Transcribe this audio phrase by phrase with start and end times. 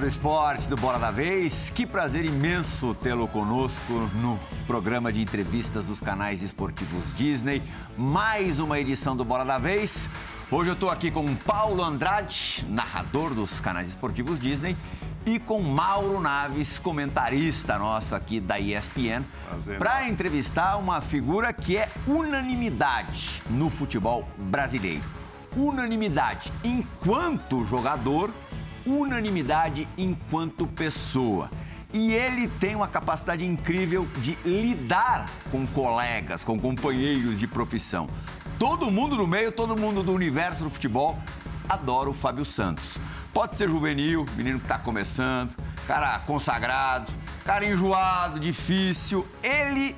[0.00, 1.70] Do esporte do Bola da Vez.
[1.70, 7.62] Que prazer imenso tê-lo conosco no programa de entrevistas dos canais esportivos Disney.
[7.96, 10.10] Mais uma edição do Bola da Vez.
[10.50, 14.76] Hoje eu estou aqui com Paulo Andrade, narrador dos canais esportivos Disney,
[15.24, 19.24] e com Mauro Naves, comentarista nosso aqui da ESPN,
[19.78, 25.04] para entrevistar uma figura que é unanimidade no futebol brasileiro.
[25.56, 28.30] Unanimidade enquanto jogador
[28.86, 31.50] unanimidade enquanto pessoa.
[31.92, 38.08] E ele tem uma capacidade incrível de lidar com colegas, com companheiros de profissão.
[38.58, 41.18] Todo mundo do meio, todo mundo do universo do futebol
[41.68, 42.98] adora o Fábio Santos.
[43.32, 45.54] Pode ser juvenil, menino que está começando,
[45.86, 47.12] cara consagrado,
[47.44, 49.26] cara enjoado, difícil.
[49.42, 49.94] Ele,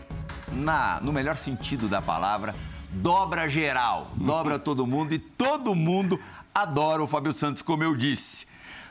[0.53, 2.55] na, no melhor sentido da palavra,
[2.91, 6.19] dobra geral, dobra todo mundo e todo mundo
[6.55, 8.48] adora o Fábio Santos, como eu disse.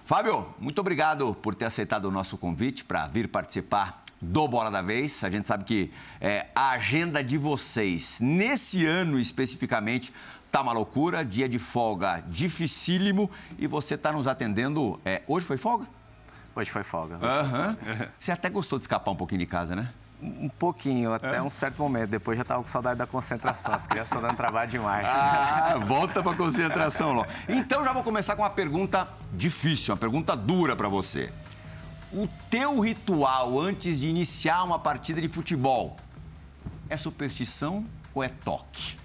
[0.07, 4.81] Fábio, muito obrigado por ter aceitado o nosso convite para vir participar do Bola da
[4.81, 5.21] Vez.
[5.21, 5.91] A gente sabe que
[6.21, 10.13] é, a agenda de vocês, nesse ano especificamente,
[10.49, 14.97] tá uma loucura, dia de folga dificílimo e você está nos atendendo.
[15.03, 15.85] É, hoje foi folga?
[16.55, 17.15] Hoje foi folga.
[17.15, 18.07] Uhum.
[18.17, 19.89] Você até gostou de escapar um pouquinho de casa, né?
[20.19, 21.41] Um pouquinho, até é.
[21.41, 22.09] um certo momento.
[22.09, 23.73] Depois já estava com saudade da concentração.
[23.73, 25.07] As crianças estão dando trabalho demais.
[25.07, 27.25] Ah, volta para a concentração, Ló.
[27.47, 31.31] Então já vou começar com uma pergunta difícil, uma pergunta dura para você.
[32.11, 35.97] O teu ritual antes de iniciar uma partida de futebol
[36.89, 38.97] é superstição ou é toque?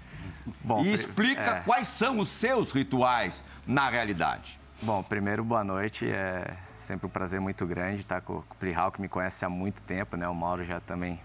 [0.63, 1.59] Bom, e explica é...
[1.61, 4.59] quais são os seus rituais na realidade.
[4.85, 6.05] Bom, primeiro, boa noite.
[6.09, 9.81] É sempre um prazer muito grande estar com o Plihal, que me conhece há muito
[9.81, 10.27] tempo, né?
[10.27, 11.17] O Mauro já também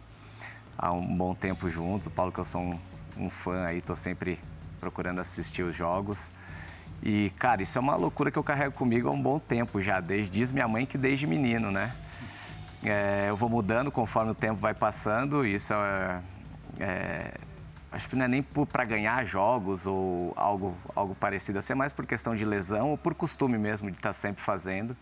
[0.78, 2.06] há um bom tempo juntos.
[2.06, 2.78] O Paulo, que eu sou um,
[3.16, 4.38] um fã aí, estou sempre
[4.78, 6.32] procurando assistir os jogos.
[7.02, 9.98] E, cara, isso é uma loucura que eu carrego comigo há um bom tempo já.
[9.98, 11.92] Desde, diz minha mãe que desde menino, né?
[12.84, 15.44] É, eu vou mudando conforme o tempo vai passando.
[15.44, 16.20] Isso é,
[16.78, 17.34] é
[17.90, 21.92] acho que não é nem para ganhar jogos ou algo, algo parecido assim, é mais
[21.92, 24.96] por questão de lesão ou por costume mesmo de estar tá sempre fazendo.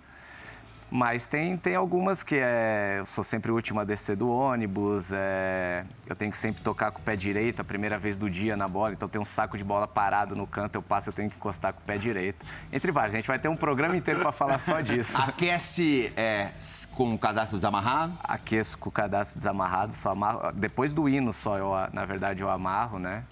[0.90, 5.10] Mas tem, tem algumas que é, eu sou sempre o último a descer do ônibus,
[5.12, 8.56] é, eu tenho que sempre tocar com o pé direito a primeira vez do dia
[8.56, 11.28] na bola, então tem um saco de bola parado no canto, eu passo, eu tenho
[11.28, 12.46] que encostar com o pé direito.
[12.72, 15.20] Entre vários, a gente vai ter um programa inteiro para falar só disso.
[15.20, 16.52] Aquece é,
[16.92, 18.12] com o cadastro desamarrado?
[18.22, 22.48] Aqueço com o cadastro desamarrado, só amarro, depois do hino só, eu, na verdade, eu
[22.48, 23.24] amarro, né?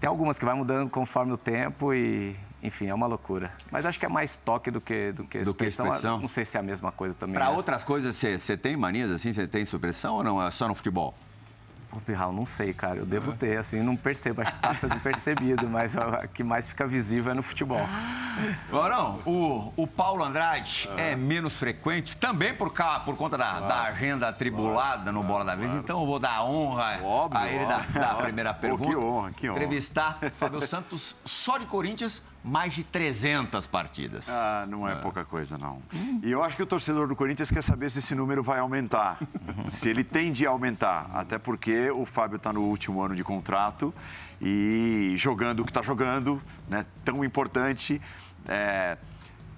[0.00, 3.52] Tem algumas que vai mudando conforme o tempo e enfim, é uma loucura.
[3.70, 5.86] Mas acho que é mais toque do que, do que do expressão.
[5.86, 6.20] Que expressão.
[6.20, 7.34] Não sei se é a mesma coisa também.
[7.34, 9.32] Para outras coisas, você tem manias assim?
[9.32, 10.42] Você tem supressão ou não?
[10.42, 11.14] É só no futebol?
[11.90, 12.98] Pô, Pirral, não sei, cara.
[12.98, 14.42] Eu devo ter, assim, não percebo.
[14.42, 17.84] Acho que passa despercebido, mas o que mais fica visível é no futebol.
[18.70, 23.66] Morão, o, o Paulo Andrade é menos frequente, também por, cá, por conta da, claro.
[23.66, 25.68] da agenda atribulada claro, no Bola da Vez.
[25.68, 25.82] Claro.
[25.82, 28.84] Então eu vou dar a honra óbvio, a ele da, da, primeira pergunta.
[28.84, 29.58] Pô, que honra, que honra.
[29.58, 34.28] Entrevistar Fábio Santos só de Corinthians mais de 300 partidas.
[34.30, 35.82] Ah, não é, é, pouca coisa, não.
[36.22, 39.18] E eu acho que o torcedor do Corinthians quer saber se esse número vai aumentar.
[39.68, 41.10] se ele tende a aumentar.
[41.12, 43.92] Até porque o Fábio está no último ano de contrato
[44.40, 48.00] e jogando o que está jogando, né, tão importante.
[48.48, 48.96] É,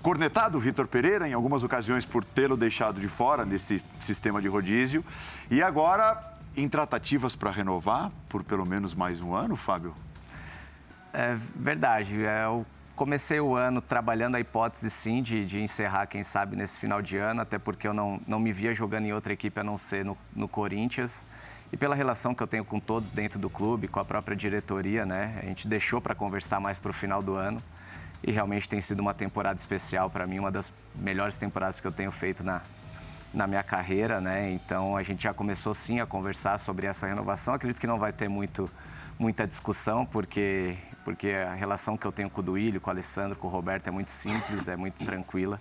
[0.02, 4.48] cornetado o Vitor Pereira em algumas ocasiões por tê-lo deixado de fora nesse sistema de
[4.48, 5.04] rodízio.
[5.48, 6.20] E agora,
[6.56, 9.94] em tratativas para renovar por pelo menos mais um ano, Fábio?
[11.12, 12.24] É verdade.
[12.24, 12.64] É, eu
[12.96, 17.18] comecei o ano trabalhando a hipótese, sim, de, de, encerrar, quem sabe, nesse final de
[17.18, 20.04] ano, até porque eu não, não me via jogando em outra equipe a não ser
[20.04, 21.26] no, no Corinthians.
[21.72, 25.06] E pela relação que eu tenho com todos dentro do clube, com a própria diretoria,
[25.06, 25.38] né?
[25.42, 27.62] A gente deixou para conversar mais para o final do ano.
[28.22, 31.90] E realmente tem sido uma temporada especial para mim, uma das melhores temporadas que eu
[31.90, 32.60] tenho feito na,
[33.32, 34.52] na minha carreira, né?
[34.52, 37.54] Então a gente já começou sim a conversar sobre essa renovação.
[37.54, 38.70] Acredito que não vai ter muito,
[39.18, 43.38] muita discussão, porque porque a relação que eu tenho com o Duílio, com o Alessandro,
[43.38, 45.60] com o Roberto é muito simples, é muito tranquila.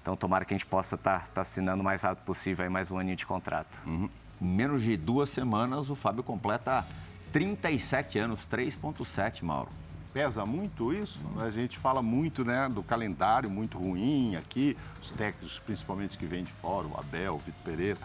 [0.00, 2.70] Então, tomara que a gente possa estar tá, tá assinando o mais rápido possível aí
[2.70, 3.80] mais um aninho de contrato.
[3.86, 4.10] Uhum.
[4.40, 6.84] Menos de duas semanas, o Fábio completa
[7.32, 9.70] 37 anos, 3,7, Mauro.
[10.12, 11.18] Pesa muito isso?
[11.38, 16.44] A gente fala muito né, do calendário muito ruim aqui, os técnicos, principalmente que vêm
[16.44, 17.98] de fora, o Abel, o Vitor Pereira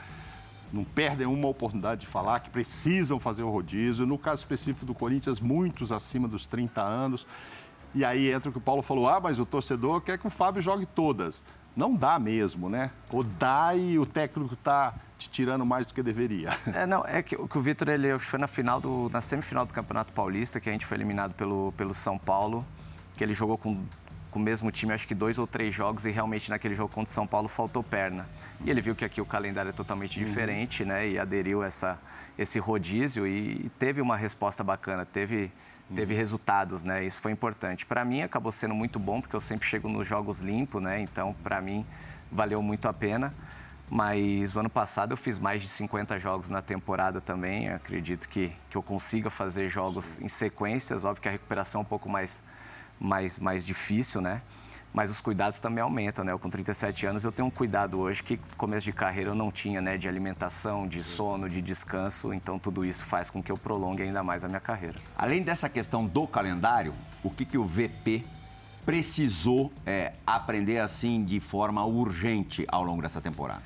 [0.72, 4.06] não perdem uma oportunidade de falar que precisam fazer o rodízio.
[4.06, 7.26] No caso específico do Corinthians, muitos acima dos 30 anos.
[7.96, 10.30] E aí entra o que o Paulo falou: ah, mas o torcedor quer que o
[10.30, 11.44] Fábio jogue todas.
[11.76, 12.92] Não dá mesmo, né?
[13.12, 16.50] Ou dá e o técnico está te tirando mais do que deveria.
[16.74, 19.74] É, não, é que, que o Vitor ele foi na final do, na semifinal do
[19.74, 22.66] Campeonato Paulista, que a gente foi eliminado pelo, pelo São Paulo,
[23.16, 23.84] que ele jogou com
[24.32, 27.10] com o mesmo time, acho que dois ou três jogos, e realmente naquele jogo contra
[27.10, 28.28] o São Paulo faltou perna.
[28.64, 31.08] E ele viu que aqui o calendário é totalmente diferente, né?
[31.08, 31.98] E aderiu essa,
[32.38, 35.52] esse rodízio e, teve uma resposta bacana, teve,
[35.96, 37.06] teve resultados, né?
[37.06, 37.86] Isso foi importante.
[37.86, 41.02] Para mim acabou sendo muito bom, porque eu sempre chego nos jogos limpo, né?
[41.02, 41.86] Então, para mim,
[42.32, 43.34] valeu muito a pena.
[43.90, 47.68] Mas o ano passado eu fiz mais de 50 jogos na temporada também.
[47.68, 51.06] Eu acredito que, que eu consiga fazer jogos em sequências.
[51.06, 52.44] Óbvio que a recuperação é um pouco mais,
[53.00, 54.42] mais, mais difícil, né?
[54.94, 56.32] Mas os cuidados também aumentam, né?
[56.32, 59.52] Eu, com 37 anos eu tenho um cuidado hoje que começo de carreira eu não
[59.52, 59.98] tinha, né?
[59.98, 62.34] De alimentação, de sono, de descanso.
[62.34, 64.96] Então tudo isso faz com que eu prolongue ainda mais a minha carreira.
[65.16, 68.26] Além dessa questão do calendário, o que, que o VP
[68.86, 73.62] precisou é, aprender assim de forma urgente ao longo dessa temporada?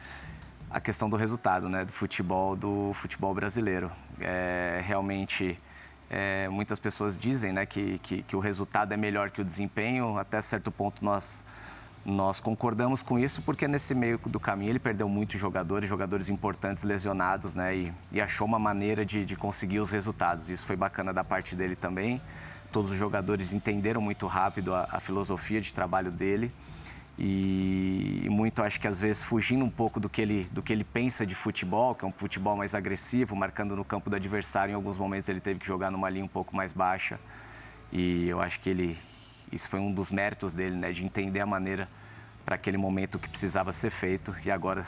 [0.69, 3.91] A questão do resultado, né, do futebol, do futebol brasileiro.
[4.19, 5.59] É, realmente,
[6.13, 10.17] é, muitas pessoas dizem, né, que, que, que o resultado é melhor que o desempenho.
[10.17, 11.41] Até certo ponto nós
[12.03, 16.83] nós concordamos com isso porque nesse meio do caminho ele perdeu muitos jogadores, jogadores importantes
[16.83, 17.75] lesionados, né?
[17.75, 20.49] E, e achou uma maneira de, de, conseguir os resultados.
[20.49, 22.19] Isso foi bacana da parte dele também
[22.71, 26.51] todos os jogadores entenderam muito rápido a, a filosofia de trabalho dele
[27.17, 30.83] e, muito acho que às vezes fugindo um pouco do que ele do que ele
[30.83, 34.71] pensa de futebol, que é um futebol mais agressivo, marcando no campo do adversário.
[34.71, 37.19] Em alguns momentos ele teve que jogar numa linha um pouco mais baixa
[37.91, 38.97] e eu acho que ele
[39.51, 41.89] isso foi um dos méritos dele, né, de entender a maneira
[42.45, 44.85] para aquele momento que precisava ser feito e agora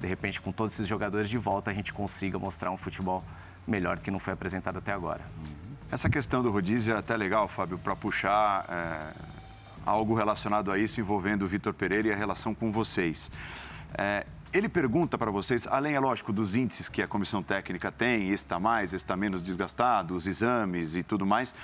[0.00, 3.24] de repente com todos esses jogadores de volta a gente consiga mostrar um futebol
[3.66, 5.20] melhor do que não foi apresentado até agora.
[5.90, 9.39] Essa questão do rodízio é até legal, Fábio, para puxar é,
[9.84, 13.30] algo relacionado a isso envolvendo o Vitor Pereira e a relação com vocês.
[13.96, 18.30] É, ele pergunta para vocês, além, é lógico, dos índices que a comissão técnica tem,
[18.30, 21.54] está mais, está menos desgastado, os exames e tudo mais,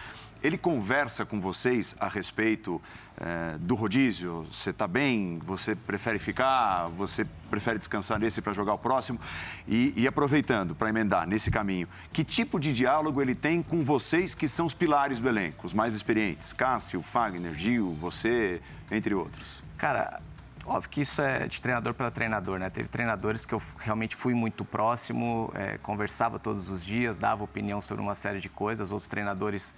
[0.43, 2.81] ele conversa com vocês a respeito
[3.19, 4.47] é, do rodízio?
[4.50, 5.41] Você está bem?
[5.44, 6.87] Você prefere ficar?
[6.91, 9.19] Você prefere descansar nesse para jogar o próximo?
[9.67, 14.35] E, e aproveitando para emendar nesse caminho, que tipo de diálogo ele tem com vocês
[14.35, 16.53] que são os pilares do elenco, os mais experientes?
[16.53, 18.61] Cássio, Fagner, Gil, você,
[18.91, 19.65] entre outros.
[19.77, 20.21] Cara,
[20.69, 22.69] Óbvio que isso é de treinador para treinador, né?
[22.69, 27.81] Teve treinadores que eu realmente fui muito próximo, é, conversava todos os dias, dava opinião
[27.81, 28.91] sobre uma série de coisas.
[28.91, 29.73] Outros treinadores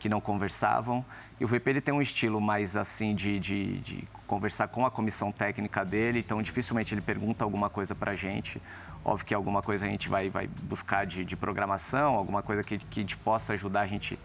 [0.00, 1.04] que não conversavam.
[1.38, 4.90] E o VP ele tem um estilo mais assim de, de, de conversar com a
[4.90, 8.60] comissão técnica dele, então dificilmente ele pergunta alguma coisa para a gente.
[9.04, 12.78] Óbvio que alguma coisa a gente vai, vai buscar de, de programação, alguma coisa que,
[12.78, 14.18] que possa ajudar a gente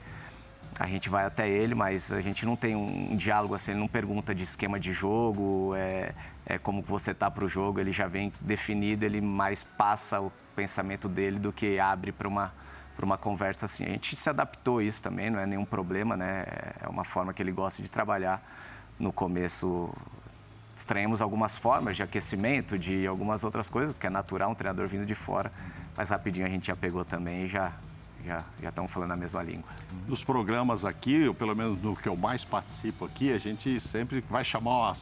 [0.79, 3.87] a gente vai até ele, mas a gente não tem um, diálogo assim, ele não
[3.87, 6.13] pergunta de esquema de jogo, é,
[6.45, 10.31] é como você tá para o jogo, ele já vem definido, ele mais passa o
[10.55, 12.53] pensamento dele do que abre para uma
[12.95, 13.85] para uma conversa assim.
[13.85, 16.45] A gente se adaptou a isso também, não é nenhum problema, né?
[16.81, 18.41] É uma forma que ele gosta de trabalhar.
[18.97, 19.93] No começo,
[20.75, 25.05] estranhamos algumas formas de aquecimento, de algumas outras coisas, porque é natural um treinador vindo
[25.05, 25.51] de fora,
[25.95, 27.71] mas rapidinho a gente já pegou também e já
[28.27, 29.69] já, estão falando a mesma língua.
[30.07, 34.23] Nos programas aqui, ou pelo menos no que eu mais participo aqui, a gente sempre
[34.29, 34.97] vai chamar uma,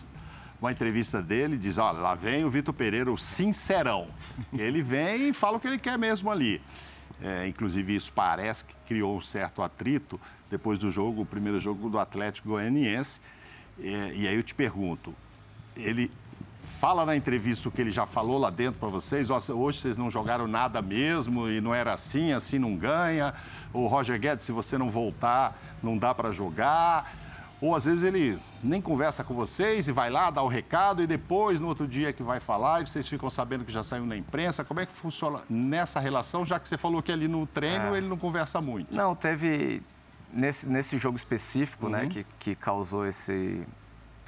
[0.61, 4.07] uma entrevista dele e diz, olha, lá vem o Vitor Pereira, o sincerão.
[4.53, 6.61] Ele vem e fala o que ele quer mesmo ali.
[7.21, 11.89] É, inclusive, isso parece que criou um certo atrito depois do jogo, o primeiro jogo
[11.89, 13.19] do Atlético Goianiense.
[13.79, 15.13] É, e aí eu te pergunto,
[15.75, 16.11] ele
[16.65, 20.09] fala na entrevista o que ele já falou lá dentro para vocês, hoje vocês não
[20.09, 23.33] jogaram nada mesmo e não era assim, assim não ganha.
[23.73, 27.13] O Roger Guedes, se você não voltar, não dá para jogar.
[27.61, 31.07] Ou às vezes ele nem conversa com vocês e vai lá, dá o recado e
[31.07, 34.15] depois, no outro dia que vai falar, e vocês ficam sabendo que já saiu na
[34.15, 34.63] imprensa.
[34.63, 37.97] Como é que funciona nessa relação, já que você falou que ali no treino é.
[37.97, 38.93] ele não conversa muito?
[38.93, 39.81] Não, teve.
[40.33, 42.03] Nesse, nesse jogo específico, né, uhum.
[42.05, 43.65] né, que, que causou esse,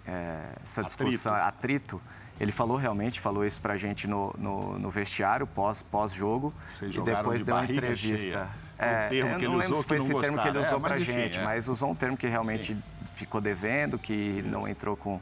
[0.08, 1.98] é, essa discussão, atrito.
[1.98, 2.02] atrito.
[2.40, 6.54] Ele falou realmente, falou isso pra gente no, no, no vestiário, pós-jogo.
[6.80, 8.50] Pós e depois de deu uma entrevista.
[8.80, 11.40] É, eu não lembro se foi esse termo que ele usou é, pra enfim, gente,
[11.40, 11.44] é.
[11.44, 12.84] mas usou um termo que realmente Sim
[13.18, 15.20] ficou devendo, que não entrou com,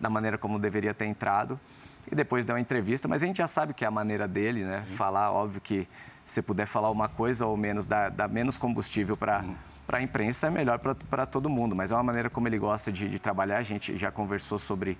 [0.00, 1.58] da maneira como deveria ter entrado.
[2.10, 4.64] E depois deu uma entrevista, mas a gente já sabe que é a maneira dele,
[4.64, 4.78] né?
[4.78, 4.96] Uhum.
[4.96, 5.88] Falar, óbvio que
[6.24, 9.54] se puder falar uma coisa ou menos, dar, dar menos combustível para uhum.
[9.88, 11.76] a imprensa, é melhor para todo mundo.
[11.76, 14.98] Mas é uma maneira como ele gosta de, de trabalhar, a gente já conversou sobre,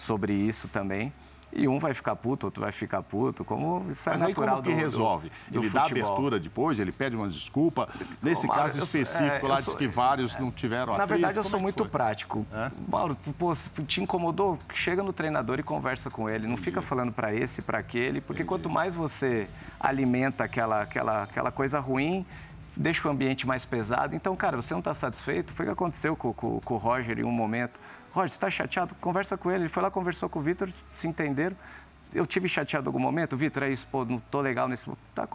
[0.00, 1.12] sobre isso também.
[1.52, 4.62] E um vai ficar puto, outro vai ficar puto, como isso é Mas natural aí
[4.62, 5.32] como que do, resolve?
[5.48, 6.12] Do, ele do dá futebol.
[6.12, 7.88] abertura depois, ele pede uma desculpa.
[8.22, 11.42] Nesse Mauro, caso específico, é, lá diz que vários é, não tiveram Na verdade, eu
[11.42, 11.88] sou é muito foi?
[11.88, 12.46] prático.
[12.52, 12.70] É?
[12.88, 13.52] Mauro, pô,
[13.84, 14.60] te incomodou?
[14.72, 16.46] Chega no treinador e conversa com ele.
[16.46, 16.62] Não Entendi.
[16.62, 18.48] fica falando para esse, para aquele, porque Entendi.
[18.48, 19.48] quanto mais você
[19.80, 22.24] alimenta aquela, aquela, aquela coisa ruim,
[22.76, 24.14] deixa o ambiente mais pesado.
[24.14, 25.52] Então, cara, você não está satisfeito?
[25.52, 27.80] Foi o que aconteceu com, com, com o Roger em um momento.
[28.12, 28.94] Roger, você está chateado?
[28.96, 29.64] Conversa com ele.
[29.64, 31.56] Ele foi lá, conversou com o Vitor, se entenderam.
[32.12, 34.90] Eu tive chateado em algum momento, Vitor, é isso, pô, não tô legal nesse.
[35.14, 35.28] Tá,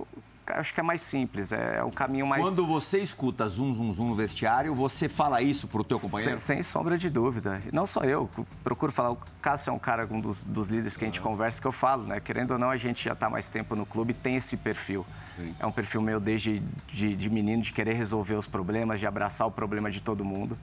[0.47, 2.41] acho que é mais simples, é, é o caminho mais.
[2.41, 6.37] Quando você escuta zum, zum, zum no vestiário, você fala isso pro teu companheiro?
[6.37, 7.61] Sem, sem sombra de dúvida.
[7.71, 8.29] Não só eu,
[8.63, 9.11] procuro falar.
[9.11, 11.71] O Cássio é um cara, um dos, dos líderes que a gente conversa, que eu
[11.71, 12.19] falo, né?
[12.19, 15.05] Querendo ou não, a gente já está mais tempo no clube tem esse perfil.
[15.37, 15.55] Sim.
[15.59, 19.47] É um perfil meu desde de, de menino, de querer resolver os problemas, de abraçar
[19.47, 20.57] o problema de todo mundo.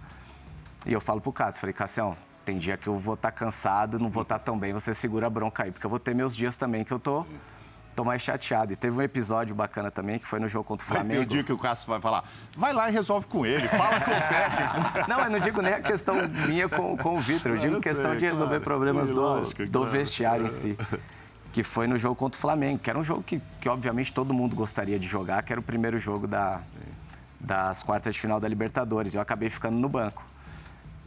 [0.86, 3.98] E eu falo pro Cássio, falei, Cássio, tem dia que eu vou estar tá cansado,
[3.98, 6.14] não vou estar tá tão bem, você segura a bronca aí, porque eu vou ter
[6.14, 7.24] meus dias também que eu tô,
[7.94, 8.72] tô mais chateado.
[8.72, 11.20] E teve um episódio bacana também, que foi no jogo contra o Flamengo.
[11.20, 12.24] Vai o dia que o Cássio vai falar,
[12.56, 15.08] vai lá e resolve com ele, fala com o técnico.
[15.08, 16.16] não, eu não digo nem a questão
[16.48, 19.14] minha com, com o Vitor, eu digo eu questão sei, de resolver claro, problemas sim,
[19.14, 20.46] do, lógico, do claro, vestiário claro.
[20.46, 20.78] em si.
[21.52, 24.32] Que foi no jogo contra o Flamengo, que era um jogo que, que obviamente todo
[24.32, 26.62] mundo gostaria de jogar, que era o primeiro jogo da,
[27.38, 29.14] das quartas de final da Libertadores.
[29.14, 30.31] Eu acabei ficando no banco.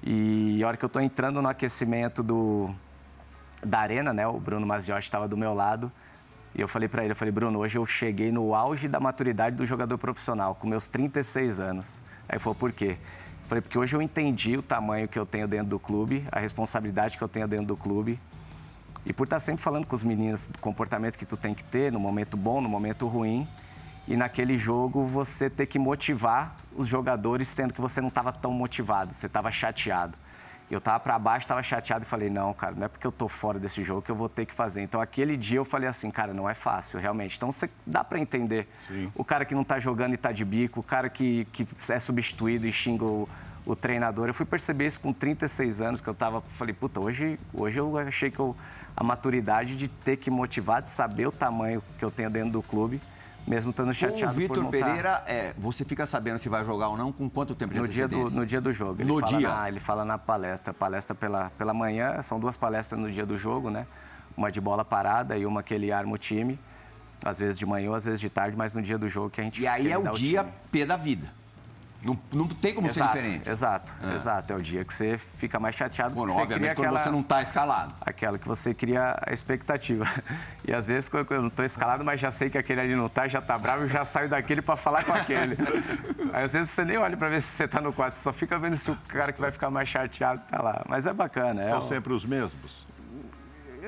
[0.05, 2.69] E a hora que eu estou entrando no aquecimento do,
[3.63, 4.27] da arena, né?
[4.27, 5.91] O Bruno Maziotti estava do meu lado.
[6.53, 9.55] E eu falei para ele, eu falei, Bruno, hoje eu cheguei no auge da maturidade
[9.55, 12.01] do jogador profissional, com meus 36 anos.
[12.29, 12.97] Aí ele falou, por quê?
[13.41, 16.39] Eu falei, porque hoje eu entendi o tamanho que eu tenho dentro do clube, a
[16.39, 18.19] responsabilidade que eu tenho dentro do clube.
[19.05, 21.91] E por estar sempre falando com os meninos do comportamento que tu tem que ter,
[21.91, 23.47] no momento bom, no momento ruim,
[24.07, 28.51] e naquele jogo você ter que motivar os jogadores, sendo que você não estava tão
[28.51, 30.17] motivado, você estava chateado.
[30.69, 33.29] Eu estava para baixo, estava chateado e falei, não, cara, não é porque eu estou
[33.29, 34.81] fora desse jogo que eu vou ter que fazer.
[34.81, 37.37] Então, aquele dia eu falei assim, cara, não é fácil, realmente.
[37.37, 39.11] Então, você dá para entender Sim.
[39.13, 41.99] o cara que não está jogando e está de bico, o cara que, que é
[41.99, 43.29] substituído e xinga o,
[43.63, 44.27] o treinador.
[44.27, 47.95] Eu fui perceber isso com 36 anos, que eu estava, falei, puta, hoje, hoje eu
[47.99, 48.55] achei que eu,
[48.97, 52.63] a maturidade de ter que motivar, de saber o tamanho que eu tenho dentro do
[52.63, 52.99] clube
[53.47, 54.31] mesmo estando chateado.
[54.31, 57.73] O Vitor Pereira, é, você fica sabendo se vai jogar ou não com quanto tempo
[57.73, 59.01] de no dia do No dia do jogo.
[59.01, 59.49] Ele no dia?
[59.49, 60.73] Na, ele fala na palestra.
[60.73, 63.85] Palestra pela, pela manhã, são duas palestras no dia do jogo, né?
[64.35, 66.59] Uma de bola parada e uma que ele arma o time.
[67.23, 69.43] Às vezes de manhã, às vezes de tarde, mas no dia do jogo que a
[69.43, 70.53] gente E aí é o dia time.
[70.71, 71.31] P da vida.
[72.05, 73.49] Não, não tem como exato, ser diferente.
[73.49, 74.13] Exato, é.
[74.13, 74.53] exato.
[74.53, 76.13] É o dia que você fica mais chateado.
[76.13, 77.95] Bom, você obviamente, quando aquela, você não está escalado.
[77.99, 80.05] Aquela que você cria a expectativa.
[80.67, 83.05] E às vezes, quando eu não estou escalado, mas já sei que aquele ali não
[83.05, 85.55] está, já está bravo, eu já saio daquele para falar com aquele.
[86.33, 88.33] Aí, às vezes você nem olha para ver se você está no quarto, você só
[88.33, 90.83] fica vendo se o cara que vai ficar mais chateado está lá.
[90.89, 91.63] Mas é bacana.
[91.65, 92.83] São é sempre os mesmos?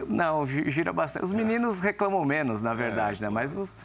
[0.07, 1.25] Não, gira bastante.
[1.25, 3.29] Os meninos reclamam menos, na verdade, é, né?
[3.29, 3.75] Mas os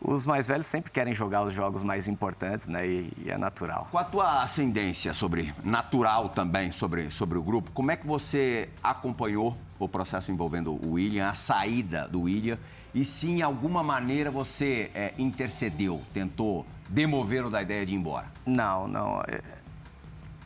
[0.00, 2.86] os mais velhos sempre querem jogar os jogos mais importantes, né?
[2.86, 3.88] E, e, é natural.
[3.90, 8.68] Com a tua ascendência sobre natural também sobre, sobre o grupo, como é que você
[8.82, 12.58] acompanhou o processo envolvendo o William, a saída do William,
[12.94, 18.26] e se em alguma maneira você é, intercedeu, tentou demover-o da ideia de ir embora?
[18.44, 19.20] Não, não.
[19.28, 19.40] É,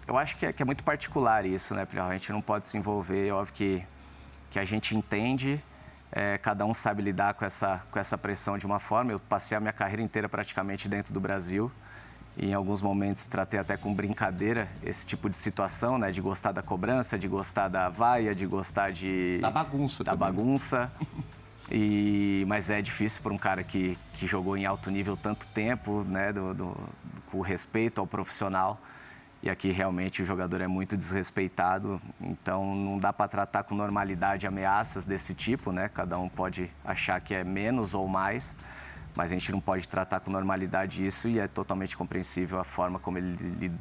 [0.07, 2.77] eu acho que é, que é muito particular isso, né, A gente não pode se
[2.77, 3.83] envolver, é óbvio que,
[4.51, 5.63] que a gente entende
[6.13, 9.13] é, cada um sabe lidar com essa, com essa pressão de uma forma.
[9.13, 11.73] Eu passei a minha carreira inteira praticamente dentro do Brasil.
[12.37, 16.11] E em alguns momentos tratei até com brincadeira esse tipo de situação, né?
[16.11, 19.39] De gostar da cobrança, de gostar da vaia, de gostar de...
[19.41, 20.29] Da bagunça Da também.
[20.29, 20.93] bagunça.
[21.75, 26.05] E, mas é difícil para um cara que, que jogou em alto nível tanto tempo,
[26.05, 26.31] né?
[26.31, 26.77] Do, do,
[27.31, 28.79] com respeito ao profissional.
[29.43, 34.47] E aqui realmente o jogador é muito desrespeitado, então não dá para tratar com normalidade
[34.47, 35.91] ameaças desse tipo, né?
[35.93, 38.57] Cada um pode achar que é menos ou mais,
[39.17, 43.01] mas a gente não pode tratar com normalidade isso e é totalmente compreensível a forma
[43.01, 43.73] como ele, ele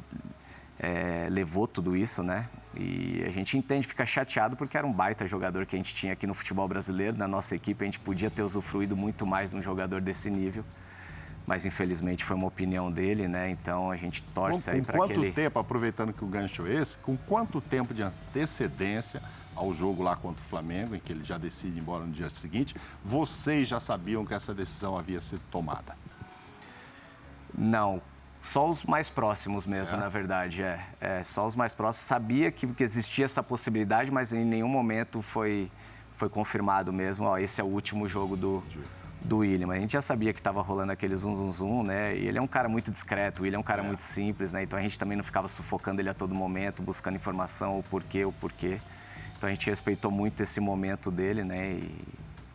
[0.80, 2.48] é, levou tudo isso, né?
[2.76, 6.14] E a gente entende, fica chateado porque era um baita jogador que a gente tinha
[6.14, 9.56] aqui no futebol brasileiro, na nossa equipe, a gente podia ter usufruído muito mais de
[9.56, 10.64] um jogador desse nível
[11.46, 13.50] mas infelizmente foi uma opinião dele, né?
[13.50, 15.20] Então a gente torce com, aí para que ele...
[15.22, 19.22] quanto tempo, aproveitando que o gancho é esse, com quanto tempo de antecedência
[19.54, 22.30] ao jogo lá contra o Flamengo, em que ele já decide ir embora no dia
[22.30, 25.96] seguinte, vocês já sabiam que essa decisão havia sido tomada?
[27.54, 28.00] Não,
[28.40, 29.98] só os mais próximos mesmo, é.
[29.98, 30.84] na verdade, é.
[31.00, 31.22] é.
[31.22, 32.06] Só os mais próximos.
[32.06, 35.70] Sabia que, que existia essa possibilidade, mas em nenhum momento foi,
[36.14, 38.62] foi confirmado mesmo, ó, esse é o último jogo do
[39.24, 39.70] do William.
[39.70, 42.16] A gente já sabia que estava rolando aquele zum, zum, zum, né?
[42.16, 43.86] E ele é um cara muito discreto, o William é um cara é.
[43.86, 44.62] muito simples, né?
[44.62, 48.24] Então a gente também não ficava sufocando ele a todo momento, buscando informação, o porquê,
[48.24, 48.80] o porquê.
[49.36, 51.72] Então a gente respeitou muito esse momento dele, né?
[51.72, 51.90] E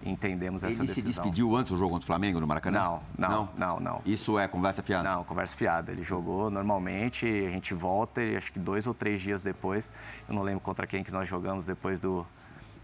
[0.06, 1.10] entendemos essa ele decisão.
[1.10, 2.80] Ele se despediu antes do jogo contra o Flamengo no Maracanã?
[2.80, 3.80] Não, não, não, não.
[3.80, 4.02] não.
[4.06, 5.10] Isso é conversa fiada?
[5.10, 5.92] Não, conversa fiada.
[5.92, 9.92] Ele jogou normalmente, a gente volta e acho que dois ou três dias depois,
[10.28, 12.26] eu não lembro contra quem que nós jogamos depois do,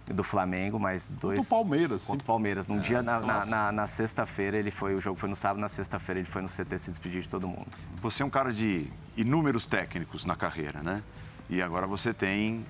[0.07, 1.39] do Flamengo, mas dois.
[1.39, 2.03] Contra o Palmeiras.
[2.03, 2.67] Contra o Palmeiras.
[2.67, 4.95] Num é, dia, na, na, na, na sexta-feira, ele foi.
[4.95, 7.47] O jogo foi no sábado, na sexta-feira, ele foi no CT se despedir de todo
[7.47, 7.67] mundo.
[8.01, 11.01] Você é um cara de inúmeros técnicos na carreira, né?
[11.49, 12.65] E agora você tem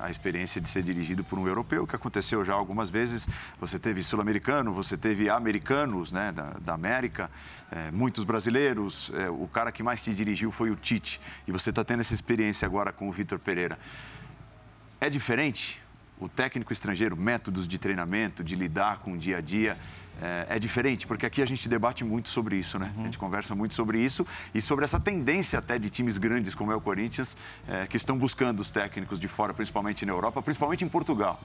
[0.00, 3.28] é, a experiência de ser dirigido por um europeu, que aconteceu já algumas vezes.
[3.60, 7.30] Você teve sul-americano, você teve americanos né, da, da América,
[7.70, 9.10] é, muitos brasileiros.
[9.14, 11.20] É, o cara que mais te dirigiu foi o Tite.
[11.46, 13.78] E você está tendo essa experiência agora com o Vitor Pereira.
[15.00, 15.80] É diferente
[16.20, 19.76] o técnico estrangeiro, métodos de treinamento, de lidar com o dia a dia,
[20.20, 22.92] é, é, diferente, porque aqui a gente debate muito sobre isso, né?
[22.96, 23.02] Uhum.
[23.02, 26.72] A gente conversa muito sobre isso e sobre essa tendência até de times grandes como
[26.72, 27.36] é o Corinthians,
[27.68, 31.40] é, que estão buscando os técnicos de fora, principalmente na Europa, principalmente em Portugal.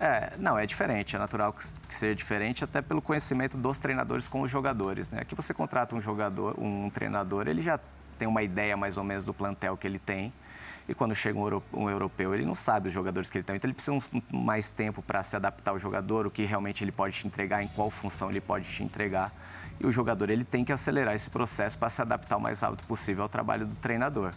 [0.00, 4.40] É, não, é diferente, é natural que, seja diferente até pelo conhecimento dos treinadores com
[4.42, 5.20] os jogadores, né?
[5.20, 7.78] Aqui você contrata um jogador, um treinador, ele já
[8.18, 10.32] tem uma ideia mais ou menos do plantel que ele tem,
[10.88, 11.38] e quando chega
[11.72, 13.56] um europeu, ele não sabe os jogadores que ele tem.
[13.56, 13.98] Então ele precisa
[14.32, 17.68] mais tempo para se adaptar ao jogador, o que realmente ele pode te entregar, em
[17.68, 19.30] qual função ele pode te entregar.
[19.78, 22.84] E o jogador ele tem que acelerar esse processo para se adaptar o mais rápido
[22.86, 24.32] possível ao trabalho do treinador.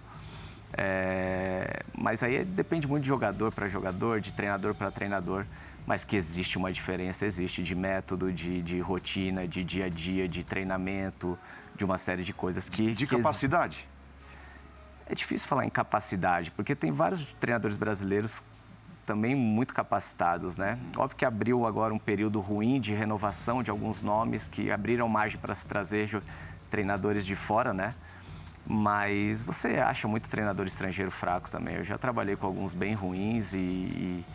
[0.73, 1.83] É...
[1.97, 5.45] mas aí depende muito de jogador para jogador, de treinador para treinador.
[5.87, 10.27] Mas que existe uma diferença, existe de método, de, de rotina, de dia a dia,
[10.27, 11.39] de treinamento,
[11.75, 12.93] de uma série de coisas que.
[12.93, 13.87] De que capacidade?
[15.05, 18.43] É difícil falar em capacidade, porque tem vários treinadores brasileiros
[19.05, 20.79] também muito capacitados, né?
[20.95, 25.39] Óbvio que abriu agora um período ruim de renovação de alguns nomes que abriram margem
[25.39, 26.21] para se trazer
[26.69, 27.93] treinadores de fora, né?
[28.65, 31.75] Mas você acha muito treinador estrangeiro fraco também.
[31.75, 34.25] Eu já trabalhei com alguns bem ruins e, e,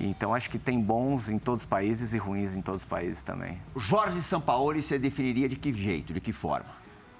[0.00, 2.86] e então acho que tem bons em todos os países e ruins em todos os
[2.86, 3.58] países também.
[3.76, 6.68] Jorge Sampaoli você definiria de que jeito, de que forma?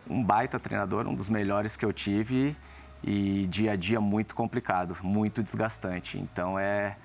[0.08, 2.56] Um baita treinador, um dos melhores que eu tive
[3.02, 6.18] e dia a dia muito complicado, muito desgastante.
[6.18, 6.96] Então é,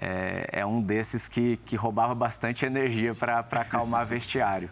[0.00, 4.68] é, é um desses que, que roubava bastante energia para acalmar vestiário.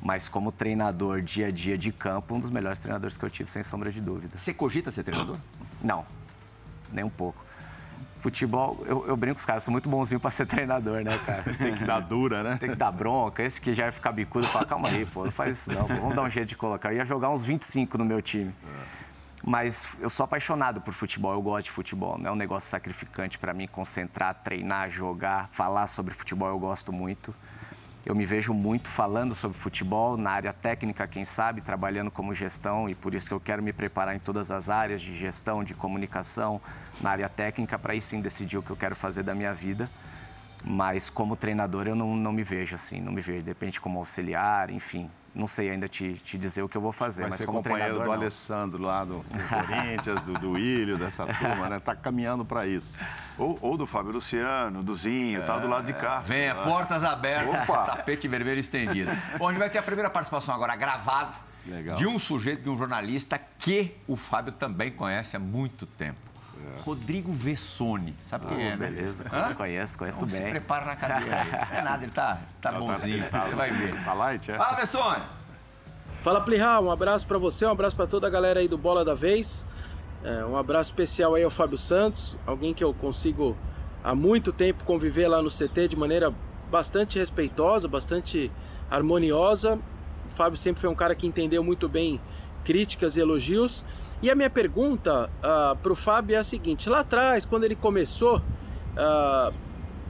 [0.00, 3.50] Mas como treinador dia a dia de campo, um dos melhores treinadores que eu tive,
[3.50, 4.36] sem sombra de dúvida.
[4.36, 5.36] Você cogita ser treinador?
[5.82, 6.06] Não,
[6.92, 7.44] nem um pouco.
[8.20, 11.42] Futebol, eu, eu brinco com os caras, sou muito bonzinho para ser treinador, né, cara?
[11.54, 12.56] Tem que dar dura, né?
[12.58, 13.42] Tem que dar bronca.
[13.42, 16.14] Esse que já ia ficar bicudo, fala, calma aí, pô, não faz isso não, vamos
[16.14, 16.92] dar um jeito de colocar.
[16.92, 18.50] Eu ia jogar uns 25 no meu time.
[18.50, 19.07] É.
[19.42, 22.18] Mas eu sou apaixonado por futebol, eu gosto de futebol.
[22.18, 26.92] Não é um negócio sacrificante para mim concentrar, treinar, jogar, falar sobre futebol, eu gosto
[26.92, 27.34] muito.
[28.04, 32.88] Eu me vejo muito falando sobre futebol, na área técnica, quem sabe, trabalhando como gestão,
[32.88, 35.74] e por isso que eu quero me preparar em todas as áreas de gestão, de
[35.74, 36.60] comunicação,
[37.00, 39.90] na área técnica, para aí sim decidir o que eu quero fazer da minha vida.
[40.64, 43.98] Mas como treinador eu não, não me vejo assim, não me vejo, de repente como
[43.98, 47.40] auxiliar, enfim, não sei ainda te, te dizer o que eu vou fazer, Vai mas
[47.40, 48.22] ser como companheiro treinador, do não.
[48.22, 51.78] Alessandro lá do, do Corinthians, do, do Ilho, dessa turma, né?
[51.80, 52.92] Tá caminhando para isso.
[53.36, 56.20] Ou, ou, do Fábio Luciano, do Zinho, é, tá do lado de cá.
[56.20, 57.84] Venha, portas abertas, Opa.
[57.96, 59.10] tapete vermelho estendido.
[59.38, 61.96] Bom, a gente vai ter a primeira participação agora gravada Legal.
[61.96, 66.18] de um sujeito, de um jornalista que o Fábio também conhece há muito tempo.
[66.58, 66.80] É.
[66.80, 68.14] Rodrigo Vessone.
[68.22, 68.90] Sabe quem é, né?
[68.90, 69.54] Beleza, Hã?
[69.54, 70.46] conheço, conheço então, bem.
[70.46, 71.50] Se prepara na cadeira aí.
[71.50, 73.28] Não é nada, ele tá, tá bonzinho.
[73.30, 74.04] Tá, ele vai ver.
[74.04, 74.56] Tá light, é?
[74.56, 75.22] Fala, Vessone!
[76.22, 79.04] Fala Plihal, um abraço para você, um abraço para toda a galera aí do Bola
[79.04, 79.66] da Vez.
[80.24, 83.56] É, um abraço especial aí ao Fábio Santos, alguém que eu consigo
[84.02, 86.34] há muito tempo conviver lá no CT de maneira
[86.70, 88.50] bastante respeitosa, bastante
[88.90, 89.78] harmoniosa.
[90.28, 92.20] O Fábio sempre foi um cara que entendeu muito bem
[92.64, 93.84] críticas e elogios.
[94.20, 97.64] E a minha pergunta uh, ah, para o Fábio é a seguinte: lá atrás, quando
[97.64, 99.54] ele começou, uh,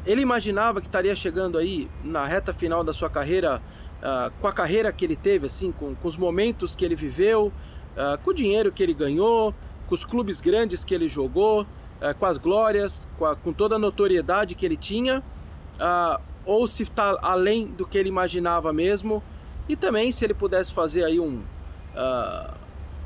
[0.07, 3.61] ele imaginava que estaria chegando aí na reta final da sua carreira
[3.99, 7.53] uh, com a carreira que ele teve, assim, com, com os momentos que ele viveu,
[7.97, 9.55] uh, com o dinheiro que ele ganhou,
[9.87, 13.77] com os clubes grandes que ele jogou, uh, com as glórias, com, a, com, toda
[13.77, 15.23] a notoriedade que ele tinha,
[16.44, 19.23] ou se está além do que ele imaginava mesmo,
[19.68, 21.40] e também se ele pudesse fazer aí um,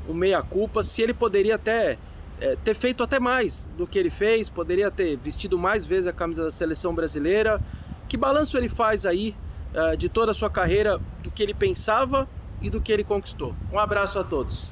[0.07, 1.97] um meia-culpa, se ele poderia até
[2.39, 6.13] é, ter feito até mais do que ele fez, poderia ter vestido mais vezes a
[6.13, 7.61] camisa da seleção brasileira.
[8.07, 9.35] Que balanço ele faz aí
[9.73, 12.27] uh, de toda a sua carreira, do que ele pensava
[12.61, 13.55] e do que ele conquistou.
[13.71, 14.71] Um abraço a todos.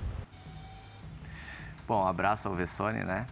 [1.88, 3.26] Bom, um abraço ao Vessone, né?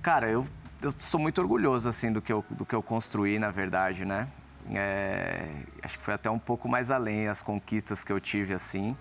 [0.00, 0.44] Cara, eu,
[0.82, 4.28] eu sou muito orgulhoso, assim, do que eu, do que eu construí, na verdade, né?
[4.70, 5.48] É,
[5.82, 8.96] acho que foi até um pouco mais além as conquistas que eu tive, assim.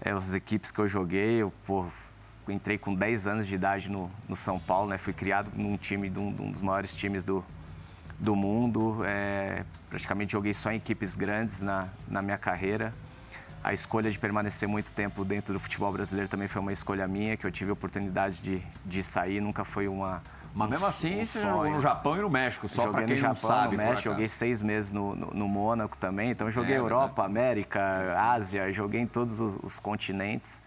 [0.00, 1.86] É, as equipes que eu joguei, eu pô,
[2.48, 4.98] entrei com 10 anos de idade no, no São Paulo, né?
[4.98, 7.44] Fui criado num time, de um, de um dos maiores times do,
[8.18, 9.02] do mundo.
[9.04, 12.94] É, praticamente joguei só em equipes grandes na, na minha carreira.
[13.62, 17.36] A escolha de permanecer muito tempo dentro do futebol brasileiro também foi uma escolha minha,
[17.36, 20.22] que eu tive a oportunidade de, de sair, nunca foi uma,
[20.58, 23.22] Mas mesmo assim, um você jogou no Japão e no México, só para quem no
[23.22, 23.76] não Japão, sabe.
[23.76, 26.30] no México, joguei seis meses no, no, no Mônaco também.
[26.30, 27.80] Então, joguei É, Europa, América,
[28.18, 30.60] Ásia, joguei em todos os, os continentes.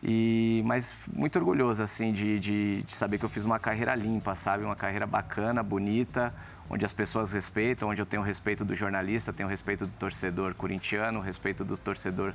[0.00, 4.36] E, mas muito orgulhoso, assim, de, de, de saber que eu fiz uma carreira limpa,
[4.36, 4.62] sabe?
[4.62, 6.32] Uma carreira bacana, bonita,
[6.70, 9.94] onde as pessoas respeitam, onde eu tenho o respeito do jornalista, tenho o respeito do
[9.94, 12.32] torcedor corintiano, o respeito do torcedor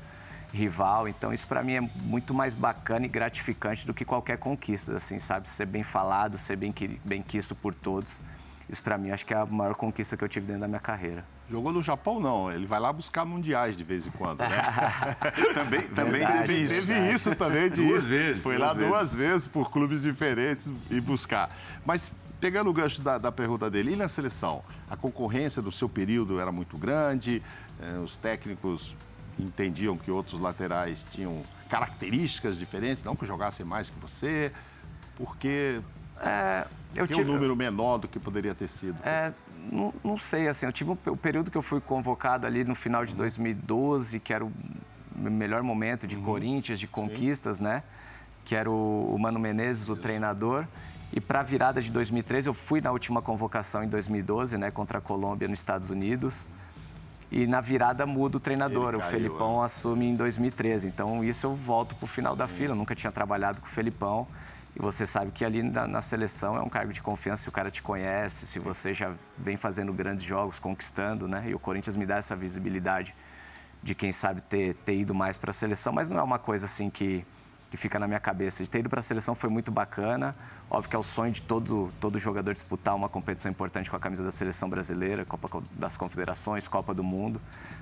[0.53, 1.07] rival.
[1.07, 5.17] Então, isso para mim é muito mais bacana e gratificante do que qualquer conquista, assim,
[5.17, 5.49] sabe?
[5.49, 8.21] Ser bem falado, ser bem, bem quisto por todos.
[8.69, 10.79] Isso para mim acho que é a maior conquista que eu tive dentro da minha
[10.79, 11.25] carreira.
[11.49, 12.51] Jogou no Japão, não.
[12.51, 14.47] Ele vai lá buscar mundiais de vez em quando, né?
[15.53, 16.87] Também, também Verdade, teve isso.
[16.87, 18.89] Teve isso também de Duas vezes, Foi duas lá vezes.
[18.89, 21.49] duas vezes por clubes diferentes e buscar.
[21.85, 24.63] Mas pegando o gancho da, da pergunta dele, e na seleção?
[24.89, 27.41] A concorrência do seu período era muito grande,
[27.81, 28.95] eh, os técnicos
[29.39, 34.51] entendiam que outros laterais tinham características diferentes, não que jogassem mais que você,
[35.15, 35.81] porque
[36.21, 36.65] É,
[36.95, 38.95] eu tem um tive, número menor do que poderia ter sido.
[39.03, 39.33] É,
[39.71, 42.75] não, não sei, assim, eu tive um, o período que eu fui convocado ali no
[42.75, 44.51] final de 2012, que era o
[45.15, 47.81] me- melhor momento de Corinthians, de conquistas, né?
[48.45, 50.65] Que era o, o Mano Menezes, o treinador.
[51.11, 54.69] E para a virada de 2013, eu fui na última convocação em 2012, né?
[54.69, 56.49] Contra a Colômbia nos Estados Unidos.
[57.35, 60.87] E na virada muda o treinador, Ele o caiu, Felipão assume em 2013.
[60.87, 62.73] Então isso eu volto para o final da fila.
[62.73, 64.27] Eu nunca tinha trabalhado com o Felipão.
[64.75, 67.51] E você sabe que ali na, na seleção é um cargo de confiança, se o
[67.51, 71.45] cara te conhece, se você já vem fazendo grandes jogos, conquistando, né?
[71.47, 73.15] E o Corinthians me dá essa visibilidade
[73.81, 76.65] de quem sabe ter, ter ido mais para a seleção, mas não é uma coisa
[76.65, 77.25] assim que,
[77.71, 78.63] que fica na minha cabeça.
[78.63, 80.35] De ter ido para a seleção foi muito bacana.
[80.73, 83.99] Óbvio que é o sonho de todo, todo jogador disputar uma competição importante com a
[83.99, 87.39] camisa da seleção brasileira, Copa das Confederações, Copa do Mundo.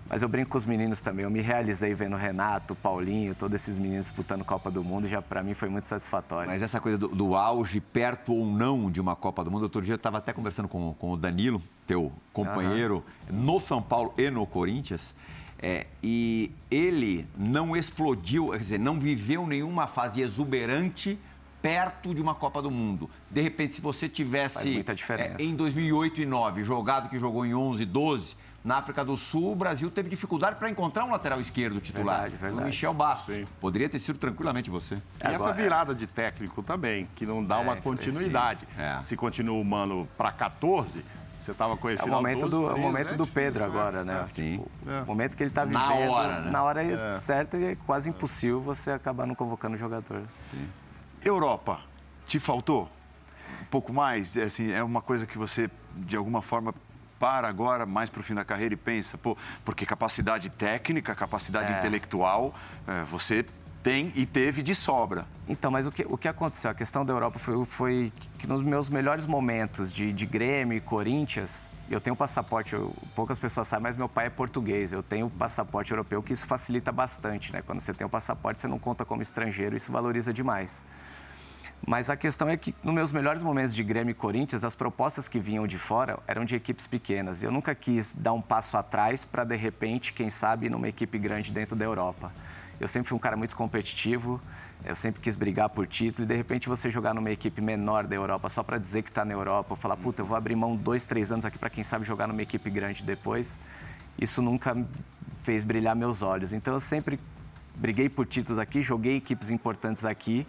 [0.10, 1.23] Mas eu brinco com os meninos também.
[1.23, 5.08] Eu me realizei vendo o Renato, o Paulinho, todos esses meninos disputando Copa do Mundo.
[5.08, 6.49] Já para mim foi muito satisfatório.
[6.49, 9.82] Mas essa coisa do, do auge, perto ou não de uma Copa do Mundo, outro
[9.82, 14.30] dia eu estava até conversando com, com o Danilo, teu companheiro, no São Paulo e
[14.30, 15.15] no Corinthians,
[15.60, 21.17] é, e ele não explodiu, quer dizer, não viveu nenhuma fase exuberante
[21.62, 23.10] perto de uma Copa do Mundo.
[23.30, 25.36] De repente, se você tivesse Faz muita diferença.
[25.39, 29.17] é, em 2008 e 2009 jogado que jogou em 11 e 12, na África do
[29.17, 32.21] Sul, o Brasil teve dificuldade para encontrar um lateral esquerdo titular.
[32.21, 32.63] Verdade, verdade.
[32.63, 33.36] O Michel Bastos.
[33.36, 33.45] Sim.
[33.60, 34.95] Poderia ter sido tranquilamente você.
[34.95, 38.67] E essa Agora- virada de técnico também, que não dá uma É, foi continuidade.
[38.78, 39.00] É.
[39.00, 41.04] Se continua o Mano para 14,
[41.39, 43.26] você estava com ele É o momento 12, do, é o 13, momento é do
[43.28, 43.65] Pedro né?
[43.65, 44.26] agora, né?
[44.30, 44.34] É.
[44.34, 44.63] Sim.
[45.04, 46.52] O momento que ele está Na vivendo, hora, né?
[46.52, 50.21] na hora certa, é quase impossível você acabar não convocando o jogador.
[51.23, 51.81] Europa,
[52.25, 52.89] te faltou?
[53.62, 54.36] Um pouco mais?
[54.38, 56.73] É, Assim, é uma coisa que você, de alguma forma,
[57.19, 61.71] para agora, mais para o fim da carreira e pensa, pô, porque capacidade técnica, capacidade
[61.71, 61.77] É.
[61.77, 62.53] intelectual,
[62.88, 63.45] é, você
[63.84, 65.25] tem e teve de sobra.
[65.47, 66.71] Então, mas o que, o que aconteceu?
[66.71, 70.81] A questão da Europa foi, foi que nos meus melhores momentos de, de Grêmio e
[70.81, 74.91] Corinthians, eu tenho passaporte, eu- poucas pessoas sabem, mas meu pai é português.
[74.93, 77.62] Eu tenho passaporte europeu, que isso facilita bastante, né?
[77.62, 80.86] Quando você tem o passaporte, você não conta como estrangeiro, isso valoriza demais.
[81.85, 85.27] Mas a questão é que, nos meus melhores momentos de Grêmio e Corinthians, as propostas
[85.27, 87.41] que vinham de fora eram de equipes pequenas.
[87.41, 91.51] Eu nunca quis dar um passo atrás para, de repente, quem sabe, numa equipe grande
[91.51, 92.31] dentro da Europa.
[92.79, 94.39] Eu sempre fui um cara muito competitivo,
[94.85, 98.15] eu sempre quis brigar por título e, de repente, você jogar numa equipe menor da
[98.15, 101.05] Europa só para dizer que está na Europa, falar, puta, eu vou abrir mão dois,
[101.05, 103.59] três anos aqui para, quem sabe, jogar numa equipe grande depois,
[104.19, 104.75] isso nunca
[105.39, 106.53] fez brilhar meus olhos.
[106.53, 107.19] Então, eu sempre
[107.75, 110.45] briguei por títulos aqui, joguei equipes importantes aqui.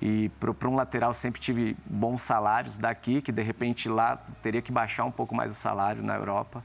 [0.00, 4.72] E para um lateral sempre tive bons salários daqui, que de repente lá teria que
[4.72, 6.64] baixar um pouco mais o salário na Europa.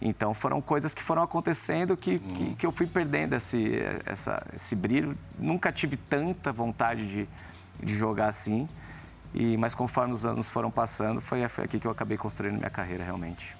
[0.00, 4.74] Então foram coisas que foram acontecendo que, que, que eu fui perdendo esse, essa, esse
[4.76, 5.16] brilho.
[5.38, 7.28] Nunca tive tanta vontade de,
[7.82, 8.68] de jogar assim.
[9.34, 12.70] E, mas conforme os anos foram passando, foi, foi aqui que eu acabei construindo minha
[12.70, 13.56] carreira realmente.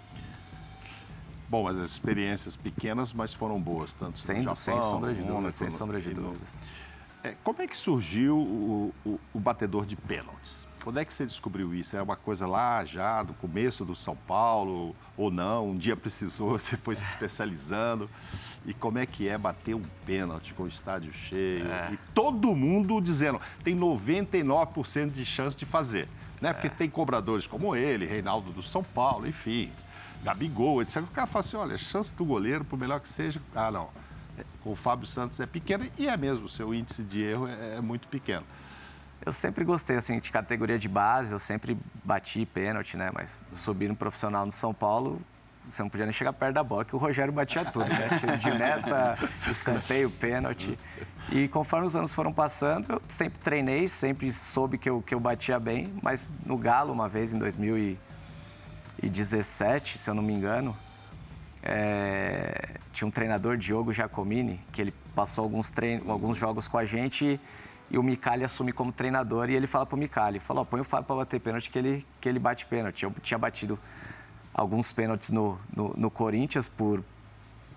[1.48, 5.20] Bom, mas as experiências pequenas, mas foram boas, tanto Sem, no Japão, sem sombra de
[5.22, 6.60] no dúvidas, sem no- sombra de no- dúvidas.
[6.60, 6.95] É,
[7.44, 10.64] como é que surgiu o, o- o batedor de pênaltis?
[10.84, 11.96] Quando é que você descobriu isso?
[11.96, 15.70] Era uma coisa lá já do começo do São Paulo ou não?
[15.70, 18.08] Um dia precisou, você foi se especializando.
[18.64, 21.66] E como é que é bater um pênalti com o estádio cheio?
[21.92, 26.08] E todo mundo dizendo, tem 99% de chance de fazer.
[26.40, 26.52] Né?
[26.52, 29.70] Porque tem cobradores como ele, Reinaldo do São Paulo, enfim,
[30.22, 31.02] Gabigol, etc.
[31.02, 33.40] O cara fala assim, olha, chance do goleiro, por melhor que seja...
[33.54, 33.88] Ah, não.
[34.62, 37.76] Com o Fábio Santos é pequena e é mesmo, o seu índice de erro é,
[37.76, 38.44] é muito pequeno.
[39.24, 43.10] Eu sempre gostei assim de categoria de base, eu sempre bati pênalti, né?
[43.12, 45.20] Mas subir no profissional no São Paulo
[45.68, 48.10] você não podia nem chegar perto da bola, que o Rogério batia tudo, né?
[48.18, 49.18] Tiro de meta,
[49.50, 50.78] escanteio, pênalti.
[51.32, 55.18] E conforme os anos foram passando, eu sempre treinei, sempre soube que eu, que eu
[55.18, 60.76] batia bem, mas no Galo, uma vez em 2017, se eu não me engano,
[61.68, 65.72] é, tinha um treinador, Diogo Giacomini, que ele passou alguns,
[66.06, 67.40] alguns jogos com a gente e,
[67.90, 71.06] e o Micali assume como treinador e ele fala pro Micali, falou, põe o Fábio
[71.06, 73.02] para bater pênalti que ele, que ele bate pênalti.
[73.02, 73.76] Eu tinha batido
[74.54, 77.02] alguns pênaltis no, no, no Corinthians por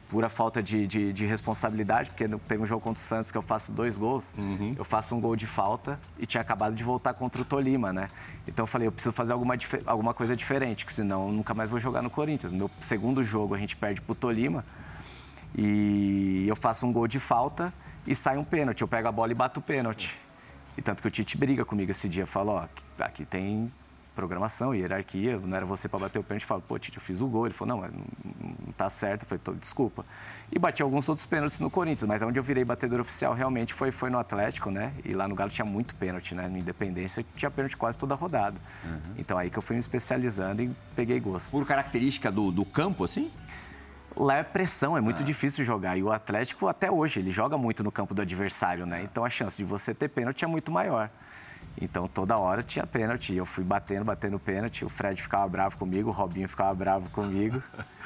[0.09, 3.43] pura falta de, de, de, responsabilidade, porque teve um jogo contra o Santos que eu
[3.43, 4.73] faço dois gols, uhum.
[4.75, 8.09] eu faço um gol de falta e tinha acabado de voltar contra o Tolima, né?
[8.47, 11.69] Então eu falei, eu preciso fazer alguma, alguma coisa diferente, que senão eu nunca mais
[11.69, 12.51] vou jogar no Corinthians.
[12.51, 14.65] No meu segundo jogo a gente perde pro Tolima
[15.55, 17.71] e eu faço um gol de falta
[18.07, 18.81] e sai um pênalti.
[18.81, 20.19] Eu pego a bola e bato o pênalti.
[20.75, 23.71] E tanto que o Tite briga comigo esse dia, fala, ó, aqui tem
[24.15, 26.45] programação, hierarquia, não era você para bater o pênalti.
[26.45, 27.45] Fala, pô, Tite, eu fiz o gol.
[27.45, 29.23] Ele falou, não, não, tá certo.
[29.23, 30.05] Eu falei, desculpa.
[30.51, 33.91] E bati alguns outros pênaltis no Corinthians, mas onde eu virei batedor oficial realmente foi,
[33.91, 34.93] foi no Atlético, né?
[35.05, 36.47] E lá no Galo tinha muito pênalti, né?
[36.47, 38.57] No Independência tinha pênalti quase toda a rodada.
[38.83, 39.13] Uhum.
[39.17, 41.51] Então aí que eu fui me especializando e peguei gosto.
[41.51, 43.31] Por característica do, do campo, assim?
[44.15, 45.25] lá é pressão, é muito ah.
[45.25, 45.97] difícil jogar.
[45.97, 49.01] E o Atlético, até hoje, ele joga muito no campo do adversário, né?
[49.03, 51.09] Então a chance de você ter pênalti é muito maior.
[51.81, 53.35] Então toda hora tinha pênalti.
[53.35, 54.83] Eu fui batendo, batendo pênalti.
[54.83, 57.61] O Fred ficava bravo comigo, o Robinho ficava bravo comigo.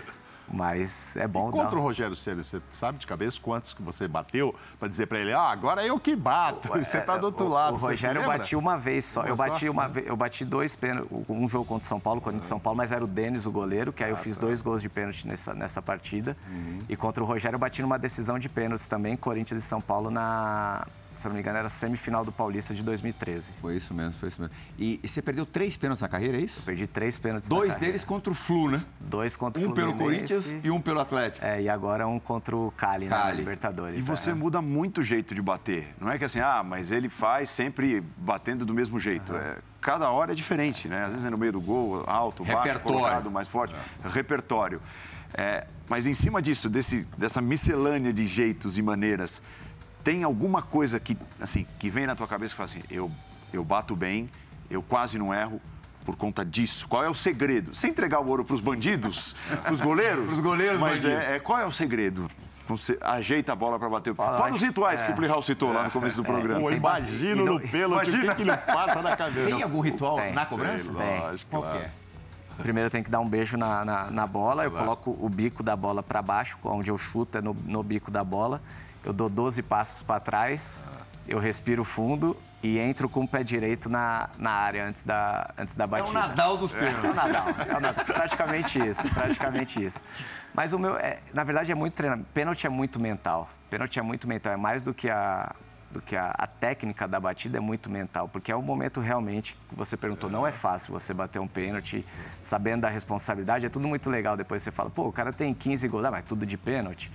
[0.52, 1.50] Mas é bom.
[1.50, 1.78] E contra dar...
[1.78, 5.34] o Rogério Ceni, você sabe de cabeça quantos que você bateu para dizer para ele,
[5.34, 6.68] ah, agora é eu que bato.
[6.78, 7.76] você está do outro o, lado.
[7.76, 9.24] O Rogério eu bati uma vez só.
[9.24, 12.46] eu bati uma vez, eu bati dois pênaltis, um jogo contra o São Paulo, Corinthians
[12.46, 14.46] São Paulo, mas era o Denis, o goleiro, que aí eu ah, fiz tá.
[14.46, 16.36] dois gols de pênalti nessa, nessa partida.
[16.48, 16.80] Uhum.
[16.88, 20.12] E contra o Rogério eu bati numa decisão de pênaltis também, Corinthians e São Paulo
[20.12, 23.54] na se não me engano, era a semifinal do Paulista de 2013.
[23.54, 24.56] Foi isso mesmo, foi isso mesmo.
[24.78, 26.62] E, e você perdeu três pênaltis na carreira, é isso?
[26.62, 28.84] Eu perdi três pênaltis Dois deles contra o Flu, né?
[29.00, 31.46] Dois contra o Um pelo Corinthians e um pelo Atlético.
[31.46, 33.32] É, e agora um contra o Cali, Cali.
[33.32, 34.00] na Libertadores.
[34.00, 34.34] E você é.
[34.34, 35.94] muda muito o jeito de bater.
[36.00, 39.32] Não é que assim, ah, mas ele faz sempre batendo do mesmo jeito.
[39.34, 39.40] Uhum.
[39.40, 41.06] É, cada hora é diferente, né?
[41.06, 43.74] Às vezes é no meio do gol, alto, baixo, colocado, mais forte.
[43.76, 44.08] É.
[44.08, 44.82] Repertório.
[45.34, 49.42] É, mas em cima disso, desse, dessa miscelânea de jeitos e maneiras,
[50.04, 53.10] tem alguma coisa que, assim, que vem na tua cabeça e fala assim, eu,
[53.52, 54.30] eu bato bem,
[54.70, 55.62] eu quase não erro
[56.06, 56.88] por conta disso?
[56.88, 57.74] Qual é o segredo?
[57.74, 60.26] Sem entregar o ouro para os bandidos, para os goleiros?
[60.26, 62.28] para os goleiros, mas é, é, qual é o segredo?
[62.68, 65.42] Você ajeita a bola para bater o Fala, Fala os rituais é, que o Plihal
[65.42, 66.62] citou é, lá no começo do é, programa.
[66.62, 69.50] Eu imagino no pelo que ele passa na cabeça.
[69.50, 70.94] Tem algum ritual tem, na cobrança?
[70.94, 71.20] Tem.
[71.20, 71.80] Lógico, Qual claro.
[71.80, 71.92] é?
[72.58, 75.64] Primeiro eu tenho que dar um beijo na, na, na bola, eu coloco o bico
[75.64, 78.62] da bola para baixo, onde eu chuto é no, no bico da bola
[79.04, 80.86] eu dou 12 passos para trás,
[81.28, 85.76] eu respiro fundo e entro com o pé direito na, na área antes da, antes
[85.76, 86.08] da batida.
[86.08, 87.04] É o Nadal dos pênaltis.
[87.04, 88.06] É o Nadal, é o Nadal.
[88.06, 90.04] Praticamente isso, praticamente isso.
[90.54, 92.30] Mas o meu, é, na verdade, é muito treinamento.
[92.34, 93.50] Pênalti é muito mental.
[93.70, 94.54] Pênalti é muito mental.
[94.54, 95.54] É mais do que a,
[95.94, 99.56] do que a, a, técnica da batida é muito mental, porque é o momento realmente
[99.70, 102.06] que você perguntou, não é fácil você bater um pênalti,
[102.42, 104.36] sabendo da responsabilidade, é tudo muito legal.
[104.36, 107.12] Depois você fala, pô, o cara tem 15 gols, ah, mas tudo de pênalti.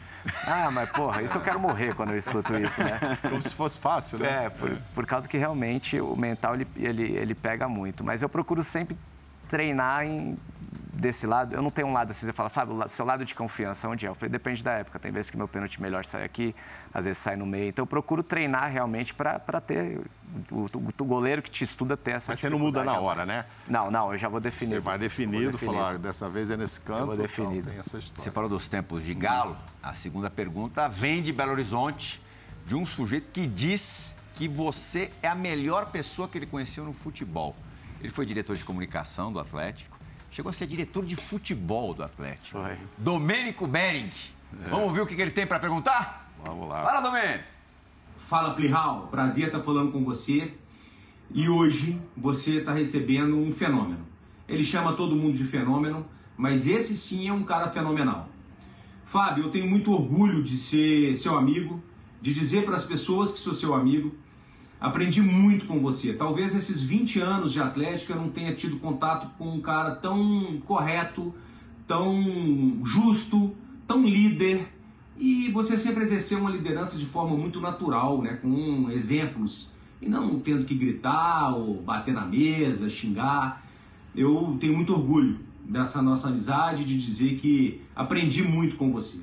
[0.47, 3.19] Ah, mas porra, isso eu quero morrer quando eu escuto isso, né?
[3.29, 4.47] Como se fosse fácil, né?
[4.47, 8.05] É, por, por causa que realmente o mental ele, ele, ele pega muito.
[8.05, 8.97] Mas eu procuro sempre
[9.49, 10.39] treinar em
[10.99, 13.89] desse lado, eu não tenho um lado assim, você fala, Fábio, seu lado de confiança,
[13.89, 14.09] onde é?
[14.09, 14.99] Eu falei, depende da época.
[14.99, 16.55] Tem vezes que meu pênalti melhor sai aqui,
[16.93, 17.69] às vezes sai no meio.
[17.69, 20.01] Então eu procuro treinar realmente para ter
[20.51, 23.25] o, o, o, goleiro que te estuda ter essa Mas você não muda na hora,
[23.25, 23.45] né?
[23.69, 24.75] Não, não, eu já vou definir.
[24.75, 27.01] Você vai definido, falar, dessa vez é nesse canto.
[27.01, 27.71] Eu vou definido.
[27.71, 29.57] Então, você falou dos tempos de Galo.
[29.81, 32.21] A segunda pergunta vem de Belo Horizonte,
[32.67, 36.93] de um sujeito que diz que você é a melhor pessoa que ele conheceu no
[36.93, 37.55] futebol.
[38.01, 39.98] Ele foi diretor de comunicação do Atlético
[40.31, 42.61] chegou a ser diretor de futebol do Atlético.
[42.61, 42.77] Foi.
[42.97, 44.09] Domênico Bering.
[44.65, 44.69] É.
[44.69, 46.33] Vamos ouvir o que ele tem para perguntar?
[46.45, 46.85] Vamos lá.
[46.85, 47.45] Fala, Domênico.
[48.29, 49.09] Fala, Plihal.
[49.11, 50.53] Prazer estar falando com você.
[51.31, 54.07] E hoje você está recebendo um fenômeno.
[54.49, 58.29] Ele chama todo mundo de fenômeno, mas esse sim é um cara fenomenal.
[59.05, 61.83] Fábio, eu tenho muito orgulho de ser seu amigo,
[62.21, 64.15] de dizer para as pessoas que sou seu amigo
[64.81, 66.13] Aprendi muito com você.
[66.13, 70.61] Talvez nesses 20 anos de Atlético eu não tenha tido contato com um cara tão
[70.65, 71.35] correto,
[71.87, 73.57] tão justo,
[73.89, 74.69] tão líder.
[75.17, 78.35] E você sempre exerceu uma liderança de forma muito natural, né?
[78.35, 79.69] com exemplos.
[80.01, 83.67] E não tendo que gritar ou bater na mesa, xingar.
[84.15, 89.19] Eu tenho muito orgulho dessa nossa amizade, de dizer que aprendi muito com você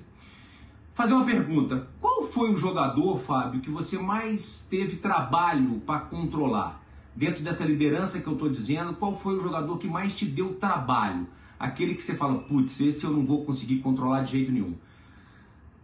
[0.96, 1.88] fazer uma pergunta.
[2.26, 6.82] Qual foi o jogador, Fábio, que você mais teve trabalho para controlar?
[7.16, 10.56] Dentro dessa liderança que eu estou dizendo, qual foi o jogador que mais te deu
[10.56, 11.28] trabalho?
[11.60, 14.76] aquele que você fala, putz, esse eu não vou conseguir controlar de jeito nenhum.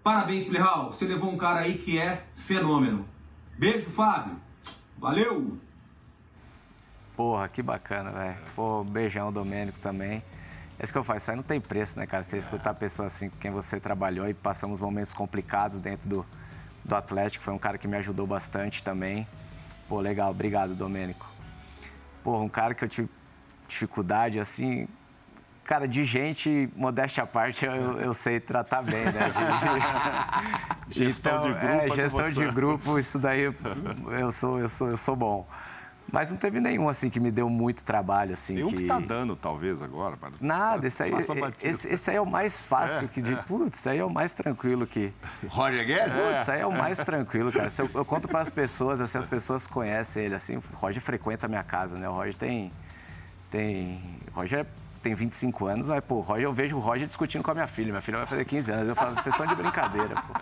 [0.04, 3.06] Parabéns, Plihal, você levou um cara aí que é fenômeno.
[3.58, 4.36] Beijo, Fábio.
[4.98, 5.58] Valeu!
[7.16, 8.38] Porra, que bacana, velho.
[8.56, 10.24] Pô, beijão, Domênico também.
[10.82, 12.24] É isso que eu faço, isso aí não tem preço, né, cara?
[12.24, 16.26] Você escutar pessoas assim com quem você trabalhou e passamos momentos complicados dentro do,
[16.84, 17.44] do Atlético.
[17.44, 19.28] Foi um cara que me ajudou bastante também.
[19.88, 21.30] Pô, legal, obrigado, Domênico.
[22.24, 23.08] Pô, um cara que eu tive
[23.68, 24.88] dificuldade, assim,
[25.64, 29.30] cara, de gente, modéstia à parte, eu, eu sei tratar bem, né?
[29.30, 30.98] De, de...
[31.06, 31.76] gestão então, de grupo.
[31.76, 33.54] É, gestão de grupo, isso daí
[34.20, 35.48] eu sou, eu sou, eu sou bom.
[36.12, 38.56] Mas não teve nenhum, assim, que me deu muito trabalho, assim.
[38.56, 40.18] Tem um que, que tá dando, talvez, agora.
[40.42, 41.14] Nada, esse aí,
[41.64, 43.34] esse, esse aí é o mais fácil É, que de.
[43.34, 43.38] é.
[43.38, 45.14] Putz, esse aí é o mais tranquilo que.
[45.48, 46.20] Roger Guedes?
[46.20, 47.70] Putz, isso aí é o mais tranquilo, cara.
[47.70, 50.58] Se eu, eu conto para as pessoas, assim, as pessoas conhecem ele, assim.
[50.58, 52.10] O Roger frequenta a minha casa, né?
[52.10, 52.72] O Roger tem.
[53.50, 54.20] Tem.
[54.34, 54.66] O Roger
[55.02, 57.90] tem 25 anos, mas, pô, Roger, eu vejo o Roger discutindo com a minha filha.
[57.90, 58.88] Minha filha vai fazer 15 anos.
[58.90, 60.40] Eu falo, vocês estão de brincadeira, pô.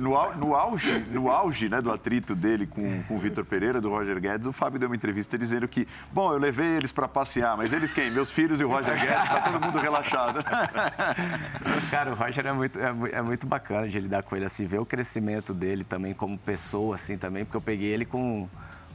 [0.00, 3.80] No, au- no auge, no auge né, do atrito dele com, com o Vitor Pereira,
[3.80, 7.08] do Roger Guedes, o Fábio deu uma entrevista dizendo que, bom, eu levei eles para
[7.08, 8.10] passear, mas eles quem?
[8.12, 10.38] Meus filhos e o Roger Guedes, tá todo mundo relaxado.
[11.90, 14.78] Cara, o Roger é muito, é, é muito bacana de lidar com ele, assim, ver
[14.78, 18.48] o crescimento dele também como pessoa, assim, também, porque eu peguei ele com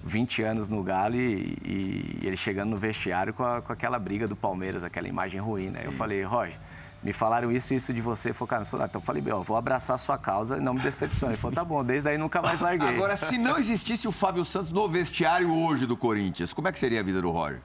[0.08, 4.28] 20 anos no Galo e, e ele chegando no vestiário com, a- com aquela briga
[4.28, 5.82] do Palmeiras, aquela imagem ruim, né?
[5.84, 6.58] Eu falei, Roger,
[7.04, 8.30] me falaram isso e isso de você.
[8.30, 8.89] Ele falou, cara, não sou nada.
[8.89, 11.34] Então eu falei, ó, vou abraçar a sua causa e não me decepcione.
[11.34, 12.88] Ele falou, tá bom, desde aí nunca mais larguei.
[12.89, 16.80] Agora, se não existisse o Fábio Santos no vestiário hoje do Corinthians, como é que
[16.80, 17.62] seria a vida do Roger?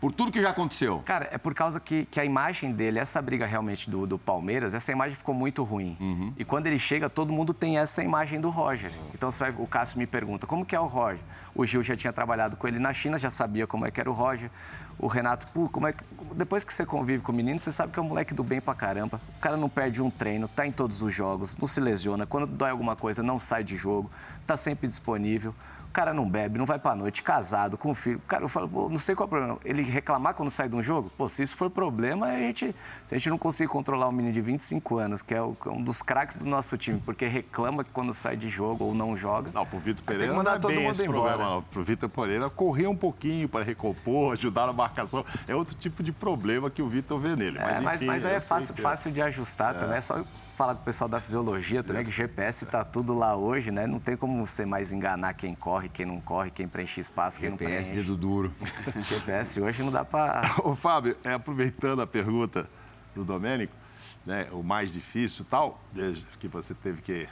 [0.00, 1.00] Por tudo que já aconteceu.
[1.04, 4.74] Cara, é por causa que, que a imagem dele, essa briga realmente do, do Palmeiras,
[4.74, 5.96] essa imagem ficou muito ruim.
[6.36, 8.92] E quando ele chega, todo mundo tem essa imagem do Roger.
[9.14, 11.20] Então vai- o Cássio me pergunta, como que é o Roger?
[11.54, 14.10] O Gil já tinha trabalhado com ele na China, já sabia como é que era
[14.10, 14.50] o Roger.
[14.98, 16.04] O Renato, pô, como é que...
[16.34, 18.60] Depois que você convive com o menino, você sabe que é um moleque do bem
[18.60, 19.18] pra caramba.
[19.38, 22.26] O cara não perde um treino, tá em todos os jogos, não se lesiona.
[22.26, 24.10] Quando dói alguma coisa, não sai de jogo,
[24.46, 25.54] tá sempre disponível.
[25.96, 28.20] O cara não bebe, não vai pra noite, casado, com filho.
[28.28, 29.58] Cara, eu falo, pô, não sei qual é o problema.
[29.64, 31.10] Ele reclamar quando sai de um jogo?
[31.16, 34.34] Pô, se isso for problema, a gente, se a gente não conseguir controlar um menino
[34.34, 37.88] de 25 anos, que é é um dos craques do nosso time, porque reclama que
[37.92, 39.50] quando sai de jogo ou não joga.
[39.54, 41.30] Não, pro Vitor Tem que Pereira não mandar é todo bem mundo esse embora.
[41.30, 41.62] problema, não.
[41.62, 45.24] Pro Vitor Pereira correr um pouquinho para recompor, ajudar na marcação.
[45.48, 47.56] É outro tipo de problema que o Vitor vê nele.
[47.56, 49.96] É, mas, enfim, mas aí eu é sei fácil, que- fácil de ajustar também.
[49.96, 50.22] É só
[50.56, 53.86] falar com o pessoal da fisiologia também, que GPS tá tudo lá hoje, né?
[53.86, 57.50] Não tem como você mais enganar quem corre, quem não corre, quem preenche espaço, quem
[57.50, 58.00] GPS, não preenche.
[58.00, 58.54] dedo duro.
[59.06, 60.56] GPS hoje não dá pra.
[60.64, 62.68] Ô, Fábio, é, aproveitando a pergunta
[63.14, 63.74] do Domênico,
[64.24, 67.28] né, o mais difícil e tal, desde que você teve que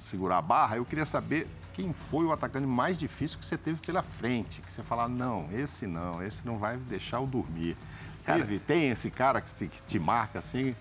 [0.00, 3.80] segurar a barra, eu queria saber quem foi o atacante mais difícil que você teve
[3.80, 7.76] pela frente, que você falar, não, esse não, esse não vai deixar eu dormir.
[8.24, 10.74] Cara- Teve, tem esse cara que te, que te marca assim?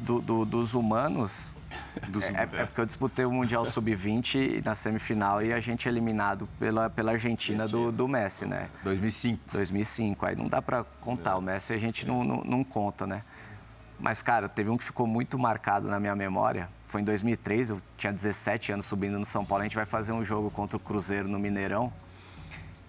[0.00, 1.54] Do- do- dos humanos,
[2.34, 6.48] é, é porque eu disputei o Mundial Sub-20 na semifinal e a gente é eliminado
[6.58, 8.68] pela, pela Argentina do, do Messi, né?
[8.84, 9.52] 2005.
[9.52, 10.26] 2005.
[10.26, 13.22] Aí não dá pra contar, o Messi a gente não, não, não conta, né?
[13.98, 16.68] Mas, cara, teve um que ficou muito marcado na minha memória.
[16.88, 19.60] Foi em 2003, eu tinha 17 anos subindo no São Paulo.
[19.60, 21.92] A gente vai fazer um jogo contra o Cruzeiro no Mineirão.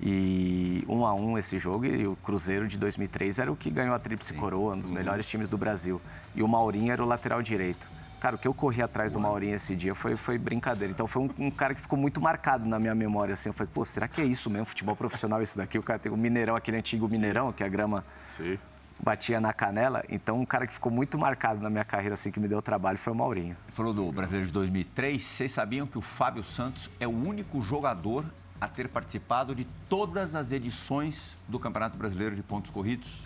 [0.01, 3.93] E um a um esse jogo, e o Cruzeiro de 2003 era o que ganhou
[3.93, 6.01] a Tríplice Coroa, um dos melhores times do Brasil.
[6.33, 7.87] E o Maurinho era o lateral direito.
[8.19, 10.91] Cara, o que eu corri atrás do Maurinho esse dia foi, foi brincadeira.
[10.91, 13.33] Então foi um, um cara que ficou muito marcado na minha memória.
[13.33, 13.49] Assim.
[13.49, 14.65] Eu falei, pô, será que é isso mesmo?
[14.65, 15.77] Futebol profissional, isso daqui?
[15.77, 18.05] O cara tem o Mineirão, aquele antigo Mineirão, que a grama
[18.37, 18.59] Sim.
[18.99, 20.03] batia na canela.
[20.07, 22.97] Então, um cara que ficou muito marcado na minha carreira, assim, que me deu trabalho,
[22.97, 23.57] foi o Maurinho.
[23.69, 25.21] Falou do Brasileiro de 2003.
[25.21, 28.23] Vocês sabiam que o Fábio Santos é o único jogador
[28.61, 33.23] a ter participado de todas as edições do Campeonato Brasileiro de Pontos Corridos?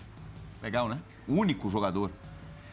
[0.64, 0.98] Legal, né?
[1.28, 2.10] O único jogador.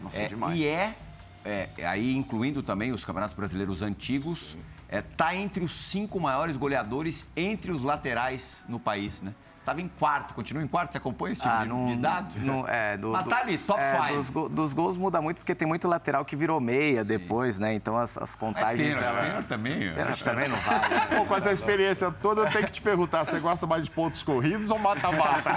[0.01, 0.57] Nossa, É, demais.
[0.57, 0.97] E é,
[1.45, 4.57] é, aí incluindo também os campeonatos brasileiros antigos,
[4.89, 9.35] é, tá entre os cinco maiores goleadores entre os laterais no país, né?
[9.65, 12.35] Tava em quarto, continua em quarto, você acompanha esse tipo de, de dado?
[12.37, 14.17] Ah, não- é, do, Mas tá ali, top é, five.
[14.17, 17.73] Dos, go- dos gols muda muito, porque tem muito lateral que virou meia depois, né?
[17.73, 18.97] Então, as, as É contagens...
[18.97, 19.93] pênalti, elas- pênalti também.
[19.95, 20.89] Pênalti também não vale.
[20.95, 21.07] né?
[21.17, 24.23] Pô, com essa experiência toda, eu tenho que te perguntar, você gosta mais de pontos
[24.25, 25.51] corridos ou mata-mata?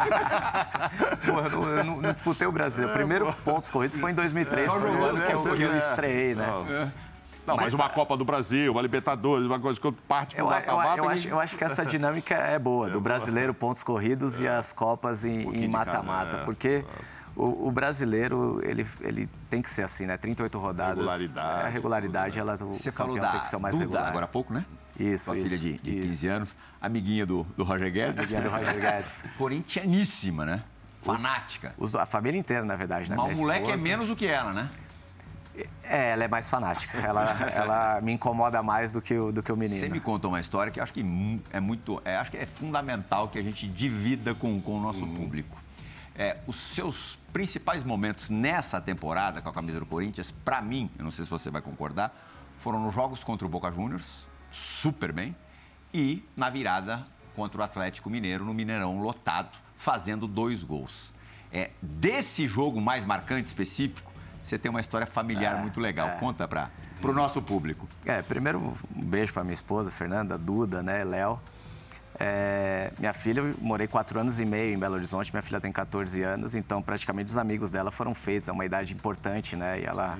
[1.25, 2.88] Pô, eu não, eu não- não disputei o Brasil.
[2.88, 4.93] O primeiro pontos corridos foi em 2003, Só foi o
[5.25, 6.45] que eu, que eu estreiei, né?
[7.45, 10.45] Não, mas, Mas uma a- Copa do Brasil, uma Libertadores, uma coisa que parte pro
[10.45, 10.97] Eu, eu- mata-mata...
[10.97, 14.73] eu acho, eu acho que essa dinâmica é boa, do brasileiro, pontos corridos e as
[14.73, 16.37] Copas em- mata-mata.
[16.37, 16.43] é.
[16.43, 16.83] Porque
[17.35, 20.17] o, o brasileiro, ele, ele tem que ser assim, né?
[20.17, 20.95] 38 rodadas.
[20.97, 23.75] Regularidade, É, a regularidade, ela, o Você falou campeão da tem que ser o mais
[23.75, 24.07] Duda regular.
[24.07, 24.65] agora há pouco, né?
[24.97, 26.07] Isso, Sua filha de, de isso.
[26.07, 28.19] 15 anos, amiguinha do, do Roger Guedes.
[28.33, 29.23] Amiguinha do Roger Guedes.
[29.37, 30.63] Corintianíssima, né?
[31.01, 31.75] Fanática.
[31.77, 33.15] Os, a família inteira, na verdade, né?
[33.15, 34.67] Mas o moleque é esposa- menos do que ela, né?
[35.84, 36.97] É, ela é mais fanática.
[36.97, 39.80] Ela, ela me incomoda mais do que o, do que o menino.
[39.80, 42.01] Você me contou uma história que eu acho que mu- é muito.
[42.03, 45.58] é, acho que é fundamental que a gente divida com, com o nosso público.
[46.18, 51.03] É, os seus principais momentos nessa temporada com a camisa do Corinthians, pra mim, eu
[51.03, 52.16] não sei se você vai concordar,
[52.58, 55.36] foram nos jogos contra o Boca Juniors, super bem,
[55.93, 61.14] e na virada contra o Atlético Mineiro, no Mineirão lotado, fazendo dois gols.
[61.51, 64.10] É, desse jogo mais marcante, específico,
[64.45, 66.17] você tem uma história familiar muito legal.
[66.19, 66.69] Conta para
[67.03, 67.87] o nosso público.
[68.05, 71.39] É, primeiro um beijo para minha esposa, Fernanda, Duda, né, Léo.
[72.19, 75.71] É, minha filha, eu morei quatro anos e meio em Belo Horizonte, minha filha tem
[75.71, 79.81] 14 anos, então praticamente os amigos dela foram feitos, é uma idade importante, né?
[79.81, 80.17] E ela,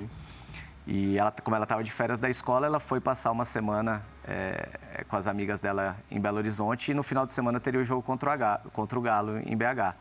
[0.86, 4.68] e ela como ela estava de férias da escola, ela foi passar uma semana é,
[4.92, 7.84] é, com as amigas dela em Belo Horizonte e no final de semana teria o
[7.84, 9.94] jogo contra o, H, contra o Galo em BH.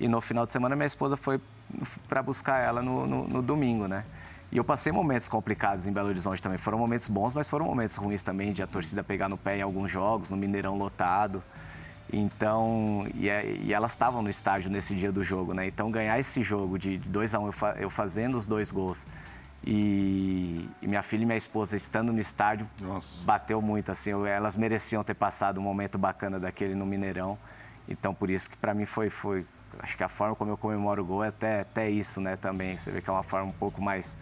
[0.00, 1.40] E no final de semana minha esposa foi
[2.08, 4.04] para buscar ela no, no, no domingo, né?
[4.50, 6.56] E eu passei momentos complicados em Belo Horizonte também.
[6.58, 9.62] Foram momentos bons, mas foram momentos ruins também, de a torcida pegar no pé em
[9.62, 11.42] alguns jogos, no Mineirão lotado.
[12.10, 15.66] Então, e, é- e elas estavam no estádio nesse dia do jogo, né?
[15.66, 18.72] Então, ganhar esse jogo de 2 a 1 um, eu, fa- eu fazendo os dois
[18.72, 19.06] gols
[19.66, 23.26] e, e minha filha e minha esposa estando no estádio, Nossa.
[23.26, 24.10] bateu muito, assim.
[24.10, 27.36] eu- elas mereciam ter passado um momento bacana daquele no Mineirão.
[27.86, 29.44] Então, por isso que para mim foi, foi...
[29.80, 32.76] Acho que a forma como eu comemoro o gol é até, até isso, né, também.
[32.76, 34.18] Você vê que é uma forma um pouco mais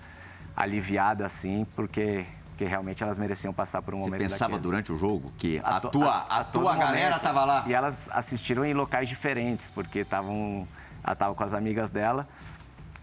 [0.55, 4.63] aliviada, assim, porque, porque realmente elas mereciam passar por um Você momento pensava daquele.
[4.63, 7.23] durante o jogo que a, to- tua, a, todo tua galera momento.
[7.23, 7.65] tava lá?
[7.67, 10.67] E elas assistiram em locais diferentes, porque estavam.
[11.05, 12.27] Ela estava com as amigas dela.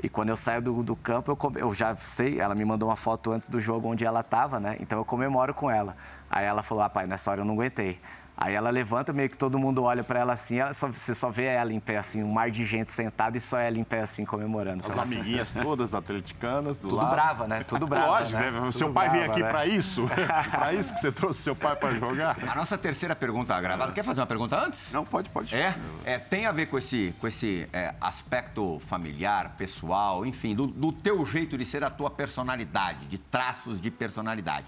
[0.02, 2.90] E quando eu saio do, do campo, eu, come- eu já sei, ela me mandou
[2.90, 4.76] uma foto antes do jogo onde ela estava, né?
[4.80, 5.96] Então eu comemoro com ela.
[6.30, 8.02] Aí ela falou: ah, pai, nessa hora eu não aguentei.
[8.36, 11.30] Aí ela levanta, meio que todo mundo olha para ela assim, ela só- você só
[11.30, 14.02] vê ela em pé, assim, um mar de gente sentada e só ela em pé,
[14.02, 14.84] assim, comemorando.
[14.88, 17.12] As assim, amiguinhas todas atleticanas do Tudo lado.
[17.12, 17.64] brava, né?
[17.64, 18.52] Tudo brava, Lógico, né?
[18.52, 18.60] né?
[18.60, 19.50] Tudo Seu pai veio aqui né?
[19.50, 20.10] pra isso?
[20.50, 22.38] pra isso que você trouxe seu pai pra jogar?
[22.50, 23.92] A nossa terceira pergunta gravada.
[23.92, 24.92] Quer fazer uma pergunta antes?
[24.92, 25.56] Não, pode, pode.
[25.56, 30.66] É, é, tem a ver com esse, com esse é, aspecto familiar, pessoal, enfim, do,
[30.66, 34.66] do teu jeito de ser, a tua personalidade, de traços de personalidade.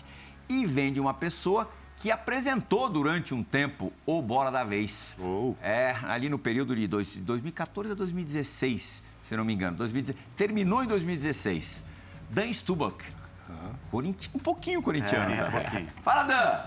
[0.47, 1.67] E vem de uma pessoa
[2.05, 5.17] que apresentou durante um tempo o Bola da Vez.
[5.19, 5.55] Oh.
[5.59, 9.75] É, ali no período de dois- 2014 a 2016, se não me engano.
[9.75, 11.83] 2016, terminou em 2016.
[12.29, 13.03] Dan Stubach.
[13.91, 15.33] Um pouquinho corintiano.
[15.33, 15.47] É, né?
[15.47, 15.87] um pouquinho.
[16.03, 16.63] Fala, Dan!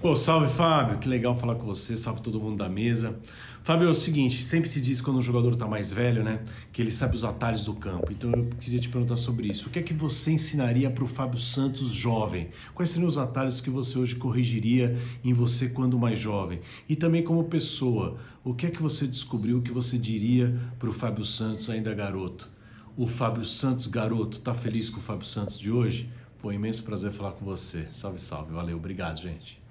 [0.00, 3.20] Pô, salve Fábio, que legal falar com você, salve todo mundo da mesa.
[3.64, 6.40] Fábio, é o seguinte, sempre se diz quando um jogador tá mais velho, né,
[6.72, 8.10] que ele sabe os atalhos do campo.
[8.10, 9.68] Então eu queria te perguntar sobre isso.
[9.68, 12.50] O que é que você ensinaria pro Fábio Santos jovem?
[12.74, 16.60] Quais seriam os atalhos que você hoje corrigiria em você quando mais jovem?
[16.88, 21.24] E também como pessoa, o que é que você descobriu que você diria pro Fábio
[21.24, 22.50] Santos ainda garoto?
[22.96, 26.10] O Fábio Santos garoto tá feliz com o Fábio Santos de hoje?
[26.40, 27.86] Pô, imenso prazer falar com você.
[27.92, 28.52] Salve, salve.
[28.52, 29.62] Valeu, obrigado, gente.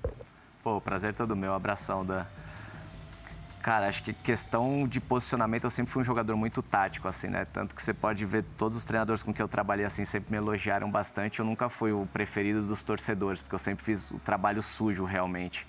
[0.63, 1.53] Pô, o prazer é todo meu.
[1.53, 2.25] Abração da.
[3.62, 7.45] Cara, acho que questão de posicionamento, eu sempre fui um jogador muito tático, assim, né?
[7.45, 10.38] Tanto que você pode ver todos os treinadores com quem eu trabalhei, assim, sempre me
[10.38, 11.39] elogiaram bastante.
[11.39, 15.68] Eu nunca fui o preferido dos torcedores, porque eu sempre fiz o trabalho sujo, realmente.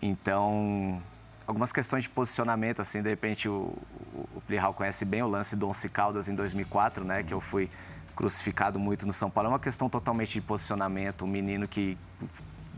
[0.00, 1.02] Então,
[1.44, 3.76] algumas questões de posicionamento, assim, de repente o,
[4.14, 7.24] o, o Plihal conhece bem o lance do Once Caldas em 2004, né?
[7.24, 7.68] Que eu fui
[8.14, 9.48] crucificado muito no São Paulo.
[9.48, 11.24] É uma questão totalmente de posicionamento.
[11.24, 11.98] Um menino que,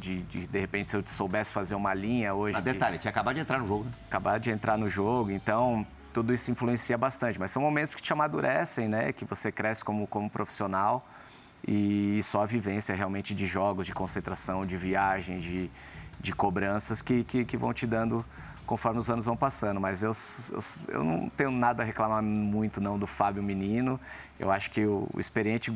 [0.01, 2.55] de, de, de repente, se eu soubesse fazer uma linha hoje...
[2.55, 3.91] Mas de- detalhe, tinha acabado de entrar no jogo, né?
[4.09, 7.39] acabar de entrar no jogo, então tudo isso influencia bastante.
[7.39, 9.13] Mas são momentos que te amadurecem, né?
[9.13, 11.07] Que você cresce como, como profissional
[11.67, 15.71] e só a vivência realmente de jogos, de concentração, de viagem, de,
[16.19, 18.25] de cobranças que, que, que vão te dando
[18.67, 19.81] conforme os anos vão passando.
[19.81, 20.13] Mas eu,
[20.53, 20.59] eu,
[20.97, 24.01] eu não tenho nada a reclamar muito não do Fábio Menino.
[24.39, 25.73] Eu acho que o, o experiente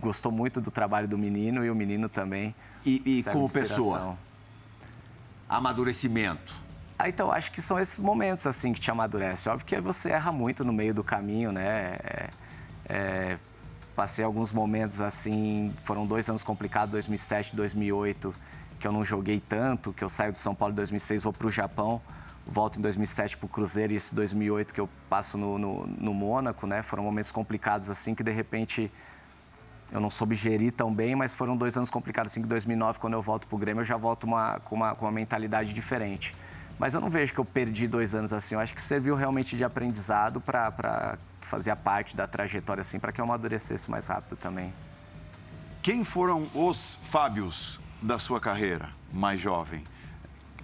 [0.00, 2.54] gostou muito do trabalho do menino e o menino também.
[2.84, 4.16] E, e como pessoa,
[5.48, 6.54] amadurecimento.
[6.98, 9.48] Ah, então, acho que são esses momentos, assim, que te amadurece.
[9.48, 11.96] Óbvio que você erra muito no meio do caminho, né?
[12.02, 12.30] É,
[12.86, 13.38] é,
[13.96, 18.34] passei alguns momentos, assim, foram dois anos complicados, 2007, 2008,
[18.78, 21.46] que eu não joguei tanto, que eu saio de São Paulo em 2006, vou para
[21.46, 22.02] o Japão,
[22.46, 26.12] volto em 2007 para o Cruzeiro e esse 2008 que eu passo no, no, no
[26.12, 26.82] Mônaco, né?
[26.82, 28.90] Foram momentos complicados, assim, que de repente
[29.92, 33.14] eu não soube gerir tão bem, mas foram dois anos complicados, assim, que 2009, quando
[33.14, 36.34] eu volto para o Grêmio, eu já volto uma, com, uma, com uma mentalidade diferente.
[36.78, 38.54] Mas eu não vejo que eu perdi dois anos assim.
[38.54, 43.20] Eu acho que serviu realmente de aprendizado para fazer parte da trajetória, assim, para que
[43.20, 44.72] eu amadurecesse mais rápido também.
[45.82, 49.84] Quem foram os Fábios da sua carreira mais jovem?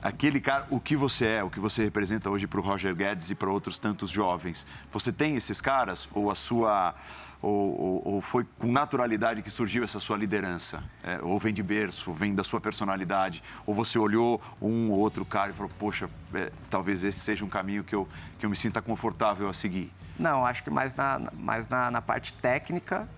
[0.06, 3.30] Aquele cara, o que você é, o que você representa hoje para o Roger Guedes
[3.30, 4.64] e para outros tantos jovens.
[4.92, 6.94] Você tem esses caras ou a sua
[7.42, 10.82] ou, ou, ou foi com naturalidade que surgiu essa sua liderança?
[11.02, 13.42] É, ou vem de berço, vem da sua personalidade?
[13.66, 17.48] Ou você olhou um ou outro cara e falou, poxa, é, talvez esse seja um
[17.48, 19.92] caminho que eu, que eu me sinta confortável a seguir?
[20.18, 23.08] Não, acho que mais na, mais na, na parte técnica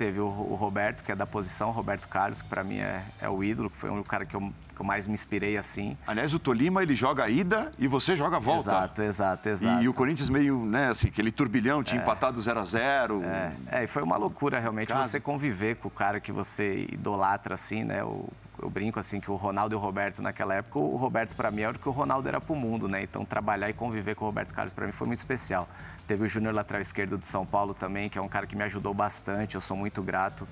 [0.00, 3.02] teve o, o, Roberto, que é da posição, o Roberto Carlos, que para mim é,
[3.20, 4.40] é, o ídolo, que foi o cara que eu,
[4.74, 5.94] que eu mais me inspirei assim.
[6.06, 8.70] Aliás, o Tolima, ele joga a ida e você joga a volta.
[8.70, 9.82] Exato, exato, exato.
[9.82, 13.22] E, e o Corinthians meio, né, assim, aquele turbilhão, tinha é, empatado 0 a 0
[13.22, 15.06] é, é, e foi uma loucura realmente Casa.
[15.06, 18.26] você conviver com o cara que você idolatra, assim, né, o
[18.62, 21.62] eu brinco assim que o Ronaldo e o Roberto naquela época, o Roberto para mim
[21.62, 23.02] era o que o Ronaldo era para o mundo, né?
[23.02, 25.68] Então trabalhar e conviver com o Roberto Carlos para mim foi muito especial.
[26.06, 28.64] Teve o Júnior lateral esquerdo do São Paulo também, que é um cara que me
[28.64, 30.46] ajudou bastante, eu sou muito grato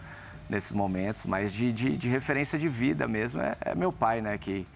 [0.48, 4.38] nesses momentos, mas de, de, de referência de vida mesmo é, é, meu pai, né?
[4.38, 4.66] Que,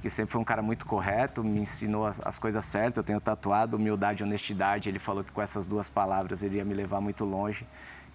[0.00, 2.98] que sempre foi um cara muito correto, me ensinou as, as coisas certas.
[2.98, 4.88] Eu tenho tatuado humildade e honestidade.
[4.88, 7.66] Ele falou que com essas duas palavras ele ia me levar muito longe.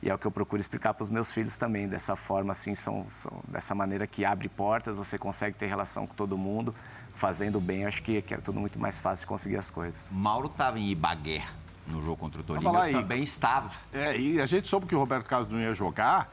[0.02, 2.76] E é o que eu procuro explicar para os meus filhos também, dessa forma, assim,
[2.76, 6.74] são, são, dessa maneira que abre portas, você consegue ter relação com todo mundo,
[7.14, 10.12] fazendo bem, acho que, que é tudo muito mais fácil de conseguir as coisas.
[10.14, 11.43] Mauro estava em Ibagué
[11.88, 13.72] no jogo contra o Tolima, eu também estava.
[13.91, 16.32] É, e a gente soube que o Roberto Carlos não ia jogar,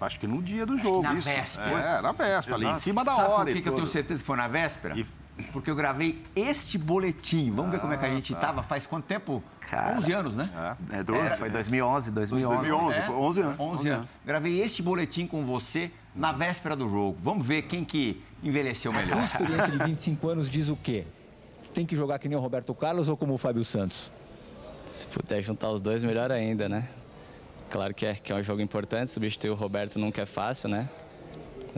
[0.00, 1.02] acho que no dia do jogo.
[1.02, 1.28] Na isso.
[1.28, 1.80] véspera.
[1.80, 3.38] É, na véspera, ali em cima da Sabe hora.
[3.38, 4.98] Sabe por que, eu tenho certeza que foi na véspera?
[4.98, 5.06] E...
[5.52, 7.50] Porque eu gravei este boletim.
[7.50, 8.60] Vamos ah, ver como é que a gente estava.
[8.60, 8.62] Ah, tá.
[8.62, 9.42] Faz quanto tempo?
[9.60, 10.76] Cara, 11 anos, né?
[10.92, 11.20] É, é 12.
[11.20, 12.56] É, foi 2011, 2011.
[12.56, 13.60] 2011, é, foi 11 anos.
[13.60, 14.10] 11, 11 anos.
[14.24, 17.16] Gravei este boletim com você na véspera do jogo.
[17.22, 19.18] Vamos ver quem que envelheceu melhor.
[19.18, 21.04] A experiência de 25 anos diz o quê?
[21.72, 24.10] Tem que jogar que nem o Roberto Carlos ou como o Fábio Santos?
[24.90, 26.88] Se puder juntar os dois, melhor ainda, né?
[27.70, 30.88] Claro que é, que é um jogo importante, substituir o Roberto nunca é fácil, né?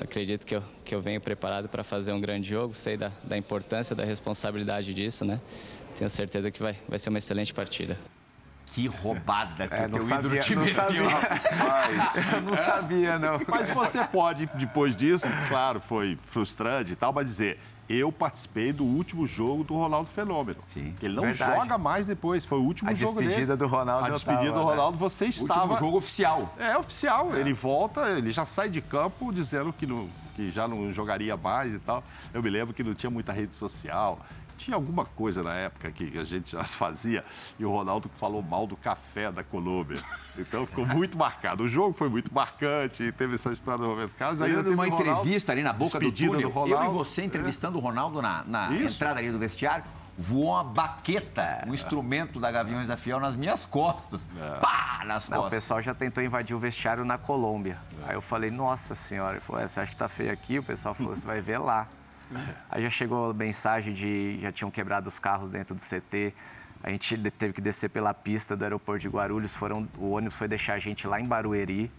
[0.03, 3.37] Acredito que eu, que eu venho preparado para fazer um grande jogo, sei da, da
[3.37, 5.41] importância, da responsabilidade disso, né?
[5.97, 7.99] Tenho certeza que vai, vai ser uma excelente partida.
[8.67, 10.75] Que roubada que é, o teu sabia, ídolo te não meteu.
[10.75, 11.03] Sabia.
[11.59, 13.41] Mas, eu não sabia, não.
[13.49, 17.59] Mas você pode, depois disso, claro, foi frustrante e tal, mas dizer,
[17.97, 20.61] eu participei do último jogo do Ronaldo Fenômeno.
[20.69, 20.95] Sim.
[21.03, 21.61] Ele não Verdade.
[21.61, 23.27] joga mais depois, foi o último a jogo dele.
[23.27, 24.07] A despedida do Ronaldo.
[24.07, 24.99] A despedida do Ronaldo, né?
[24.99, 25.61] você estava...
[25.61, 26.55] O último jogo oficial.
[26.59, 27.35] É, oficial.
[27.35, 27.41] É.
[27.41, 31.75] Ele volta, ele já sai de campo dizendo que, não, que já não jogaria mais
[31.75, 32.05] e tal.
[32.33, 34.19] Eu me lembro que não tinha muita rede social.
[34.61, 37.25] Tinha alguma coisa na época que a gente já fazia
[37.59, 39.99] e o Ronaldo falou mal do café da Colômbia.
[40.39, 41.65] Então ficou muito marcado.
[41.65, 44.43] O jogo foi muito marcante, teve essa história do Roberto Carlos.
[44.43, 47.81] Aí uma entrevista ali na boca do túnel, do eu e você entrevistando é.
[47.81, 49.83] o Ronaldo na, na entrada ali do vestiário
[50.19, 54.29] voou uma baqueta, um instrumento da Gaviões da Fiel nas minhas costas.
[54.39, 54.61] É.
[54.61, 55.59] Pá, nas Não, costas.
[55.59, 57.79] O pessoal já tentou invadir o vestiário na Colômbia.
[58.03, 58.11] É.
[58.11, 59.35] Aí eu falei, nossa senhora.
[59.35, 60.59] Ele falou, é, você acha que tá feio aqui?
[60.59, 61.89] O pessoal falou, você vai ver lá.
[62.71, 66.35] Aí já chegou mensagem de já tinham quebrado os carros dentro do CT.
[66.83, 69.55] A gente teve que descer pela pista do aeroporto de Guarulhos.
[69.55, 71.91] Foram, o ônibus foi deixar a gente lá em Barueri.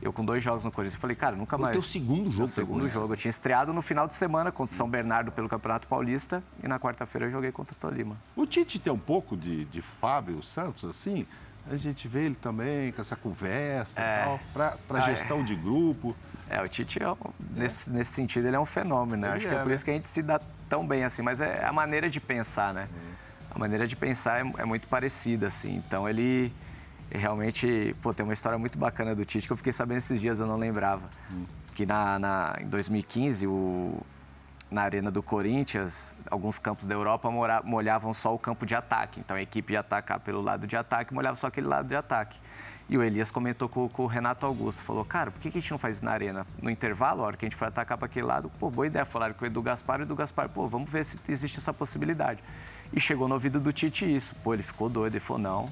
[0.00, 1.00] Eu com dois jogos no Corinthians.
[1.00, 1.76] falei, cara, nunca mais.
[1.76, 2.48] O teu segundo jogo?
[2.48, 3.12] Segundo jogo.
[3.12, 6.78] Eu tinha estreado no final de semana contra São Bernardo pelo Campeonato Paulista e na
[6.78, 8.16] quarta-feira eu joguei contra o Tolima.
[8.34, 11.26] O Tite tem um pouco de, de Fábio Santos, assim?
[11.70, 14.02] A gente vê ele também com essa conversa é.
[14.02, 15.42] e tal, para ah, gestão é.
[15.44, 16.16] de grupo.
[16.52, 17.06] É, o Tite, é,
[17.56, 17.92] nesse, é.
[17.94, 19.32] nesse sentido, ele é um fenômeno, né?
[19.32, 19.74] Acho que é, é por né?
[19.74, 20.38] isso que a gente se dá
[20.68, 22.88] tão bem assim, mas é a maneira de pensar, né?
[23.50, 25.76] A maneira de pensar é, é muito parecida, assim.
[25.76, 26.52] Então, ele
[27.10, 30.40] realmente, pô, tem uma história muito bacana do Tite que eu fiquei sabendo esses dias,
[30.40, 31.08] eu não lembrava.
[31.30, 31.44] Hum.
[31.74, 33.98] Que na, na, em 2015, o,
[34.72, 37.30] na arena do Corinthians, alguns campos da Europa
[37.64, 39.20] molhavam só o campo de ataque.
[39.20, 42.38] Então a equipe ia atacar pelo lado de ataque, molhava só aquele lado de ataque.
[42.88, 45.70] E o Elias comentou com, com, o Renato Augusto, falou, cara, por que, a gente
[45.70, 46.46] não faz isso na arena?
[46.60, 49.04] No intervalo, a hora que a gente for atacar para aquele lado, pô, boa ideia.
[49.04, 52.42] Falaram com o Edu Gaspar, o Edu Gaspar, pô, vamos ver se existe essa possibilidade.
[52.92, 54.34] E chegou no ouvido do Tite isso.
[54.42, 55.68] Pô, ele ficou doido, ele falou, não,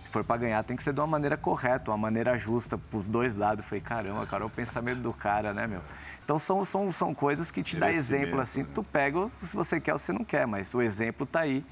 [0.00, 2.98] se for para ganhar tem que ser de uma maneira correta, uma maneira justa para
[2.98, 3.64] os dois lados.
[3.64, 5.80] Eu falei, caramba, cara, é o pensamento do cara, né, meu?
[6.24, 9.92] Então são, são, são coisas que te dá exemplo, assim, tu pega se você quer
[9.92, 11.64] ou se não quer, mas o exemplo tá aí.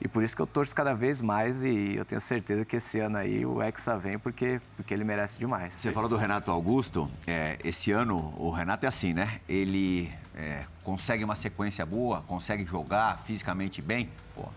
[0.00, 2.98] E por isso que eu torço cada vez mais e eu tenho certeza que esse
[2.98, 5.74] ano aí o Hexa vem porque, porque ele merece demais.
[5.74, 7.08] Você falou do Renato Augusto.
[7.24, 9.38] É, esse ano o Renato é assim, né?
[9.48, 14.10] Ele é, consegue uma sequência boa, consegue jogar fisicamente bem.
[14.34, 14.48] Pô,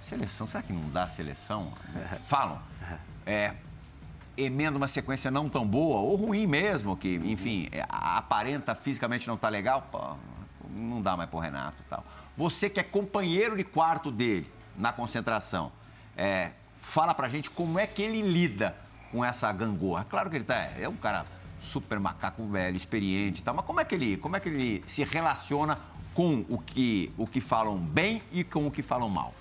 [0.00, 1.72] seleção, será que não dá seleção?
[2.24, 2.60] Falam.
[3.26, 3.54] É,
[4.36, 9.36] emenda uma sequência não tão boa ou ruim mesmo, que, enfim, é, aparenta fisicamente não
[9.36, 10.16] tá legal, pô,
[10.74, 12.04] não dá mais pro Renato tal.
[12.36, 15.70] Você que é companheiro de quarto dele na concentração,
[16.16, 18.74] é, fala pra gente como é que ele lida
[19.12, 20.04] com essa gangorra.
[20.04, 21.26] Claro que ele tá, é um cara
[21.60, 24.84] super macaco velho, experiente e tal, mas como é que ele, como é que ele
[24.86, 25.78] se relaciona
[26.14, 29.34] com o que, o que falam bem e com o que falam mal?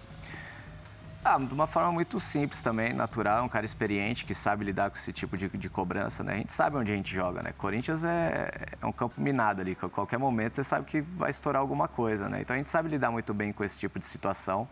[1.23, 4.95] Ah, de uma forma muito simples também, natural, um cara experiente que sabe lidar com
[4.95, 6.33] esse tipo de, de cobrança, né?
[6.33, 7.53] A gente sabe onde a gente joga, né?
[7.57, 8.49] Corinthians é,
[8.81, 12.29] é um campo minado ali, a qualquer momento você sabe que vai estourar alguma coisa,
[12.29, 12.39] né?
[12.39, 14.67] Então a gente sabe lidar muito bem com esse tipo de situação.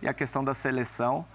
[0.00, 1.26] E a questão da seleção,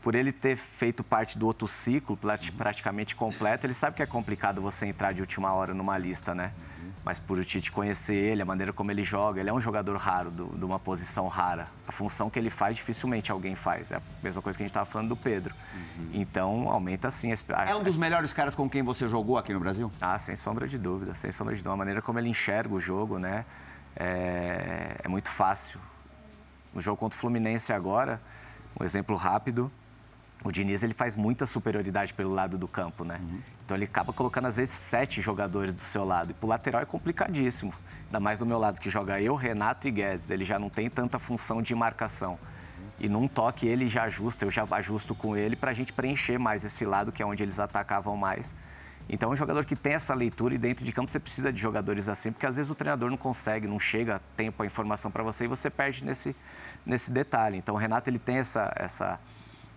[0.00, 2.16] por ele ter feito parte do outro ciclo
[2.56, 6.52] praticamente completo, ele sabe que é complicado você entrar de última hora numa lista, né?
[7.06, 9.96] Mas por o Tite conhecer ele, a maneira como ele joga, ele é um jogador
[9.96, 11.68] raro, do, de uma posição rara.
[11.86, 13.92] A função que ele faz, dificilmente alguém faz.
[13.92, 15.54] É a mesma coisa que a gente estava falando do Pedro.
[15.72, 16.10] Uhum.
[16.14, 17.62] Então, aumenta sim a...
[17.62, 19.88] É um dos melhores caras com quem você jogou aqui no Brasil?
[20.00, 21.74] Ah, sem sombra de dúvida, sem sombra de dúvida.
[21.74, 23.44] A maneira como ele enxerga o jogo, né?
[23.94, 25.78] É, é muito fácil.
[26.74, 28.20] No jogo contra o Fluminense agora,
[28.80, 29.70] um exemplo rápido,
[30.46, 33.20] o Diniz ele faz muita superioridade pelo lado do campo, né?
[33.22, 33.40] Uhum.
[33.64, 36.30] Então ele acaba colocando às vezes sete jogadores do seu lado.
[36.30, 37.72] E pro lateral é complicadíssimo.
[38.06, 40.30] Ainda mais do meu lado, que joga eu, Renato e Guedes.
[40.30, 42.38] Ele já não tem tanta função de marcação.
[42.98, 46.38] E num toque ele já ajusta, eu já ajusto com ele para a gente preencher
[46.38, 48.56] mais esse lado, que é onde eles atacavam mais.
[49.08, 51.60] Então, é um jogador que tem essa leitura e dentro de campo você precisa de
[51.60, 55.10] jogadores assim, porque às vezes o treinador não consegue, não chega a tempo a informação
[55.12, 56.34] para você e você perde nesse,
[56.84, 57.56] nesse detalhe.
[57.56, 59.20] Então, o Renato ele tem essa, essa,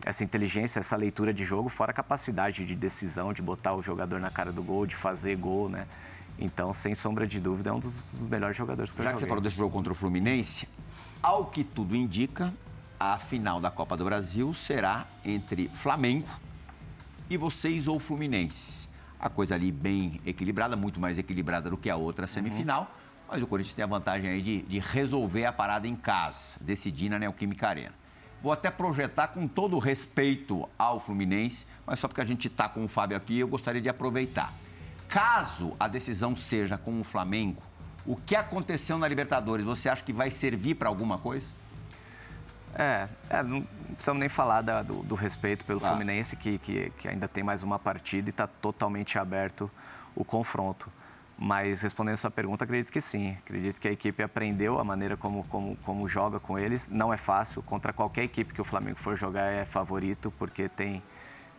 [0.06, 4.20] essa inteligência, essa leitura de jogo, fora a capacidade de decisão, de botar o jogador
[4.20, 5.86] na cara do gol, de fazer gol, né?
[6.38, 9.20] Então, sem sombra de dúvida, é um dos, melhores jogadores que Já eu Já que
[9.20, 10.68] você falou desse jogo contra o Fluminense,
[11.22, 12.54] ao que tudo indica,
[12.98, 16.30] a final da Copa do Brasil será entre Flamengo
[17.30, 18.88] e vocês ou Fluminense.
[19.20, 22.82] A coisa ali bem equilibrada, muito mais equilibrada do que a outra semifinal.
[22.82, 23.10] Uhum.
[23.32, 27.10] Mas o Corinthians tem a vantagem aí de, de resolver a parada em casa, decidir
[27.10, 27.99] na Neoquímica Arena.
[28.42, 32.70] Vou até projetar com todo o respeito ao Fluminense, mas só porque a gente está
[32.70, 34.54] com o Fábio aqui, eu gostaria de aproveitar.
[35.10, 37.62] Caso a decisão seja com o Flamengo,
[38.06, 41.48] o que aconteceu na Libertadores, você acha que vai servir para alguma coisa?
[42.76, 43.64] É, é, não
[43.94, 45.90] precisamos nem falar da, do, do, respeito pelo ah.
[45.90, 49.70] Fluminense, que, que, que, ainda tem mais uma partida e está totalmente aberto
[50.16, 50.92] o confronto.
[51.42, 53.38] Mas respondendo a sua pergunta, acredito que sim.
[53.46, 56.90] Acredito que a equipe aprendeu a maneira como, como, como joga com eles.
[56.90, 57.64] Não é fácil.
[57.64, 61.02] Contra qualquer equipe que o Flamengo for jogar é favorito, porque tem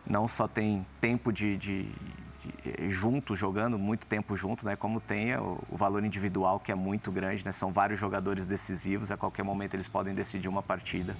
[0.05, 4.75] não só tem tempo de, de, de eh, junto, jogando muito tempo junto, né?
[4.75, 7.51] Como tem o, o, valor individual, que é muito grande, né?
[7.51, 9.11] São vários jogadores decisivos.
[9.11, 11.15] A qualquer momento eles podem decidir uma partida.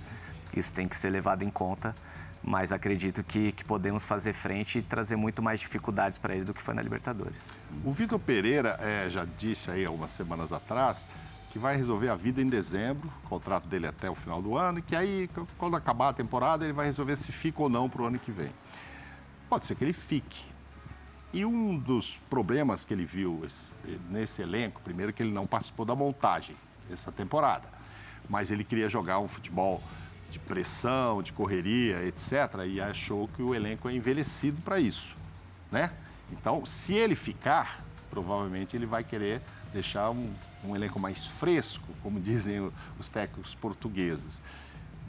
[0.55, 1.95] Isso tem que ser levado em conta
[2.43, 6.53] mas acredito que, que podemos fazer frente e trazer muito mais dificuldades para ele do
[6.53, 7.57] que foi na Libertadores.
[7.85, 11.07] O Vitor Pereira é, já disse aí algumas semanas atrás
[11.51, 14.79] que vai resolver a vida em dezembro, o contrato dele até o final do ano,
[14.79, 18.01] e que aí, quando acabar a temporada, ele vai resolver se fica ou não para
[18.01, 18.53] o ano que vem.
[19.49, 20.41] Pode ser que ele fique.
[21.33, 23.45] E um dos problemas que ele viu
[24.09, 26.55] nesse elenco, primeiro que ele não participou da montagem
[26.89, 27.67] dessa temporada,
[28.29, 29.83] mas ele queria jogar um futebol
[30.31, 32.65] de pressão, de correria, etc.
[32.65, 35.13] E achou que o elenco é envelhecido para isso,
[35.71, 35.91] né?
[36.31, 39.41] Então, se ele ficar, provavelmente ele vai querer
[39.73, 44.41] deixar um, um elenco mais fresco, como dizem os técnicos portugueses.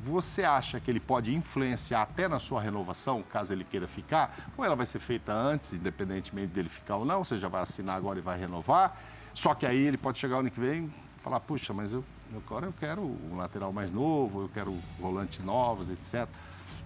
[0.04, 4.50] Você acha que ele pode influenciar até na sua renovação, caso ele queira ficar?
[4.56, 7.24] Ou ela vai ser feita antes, independentemente dele ficar ou não?
[7.24, 9.00] Você já vai assinar agora e vai renovar?
[9.32, 12.04] Só que aí ele pode chegar ano que vem e falar: puxa, mas eu
[12.36, 16.28] Agora eu quero um lateral mais novo, eu quero volante novos, etc.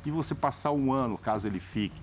[0.04, 2.00] E você passar um ano, caso ele fique,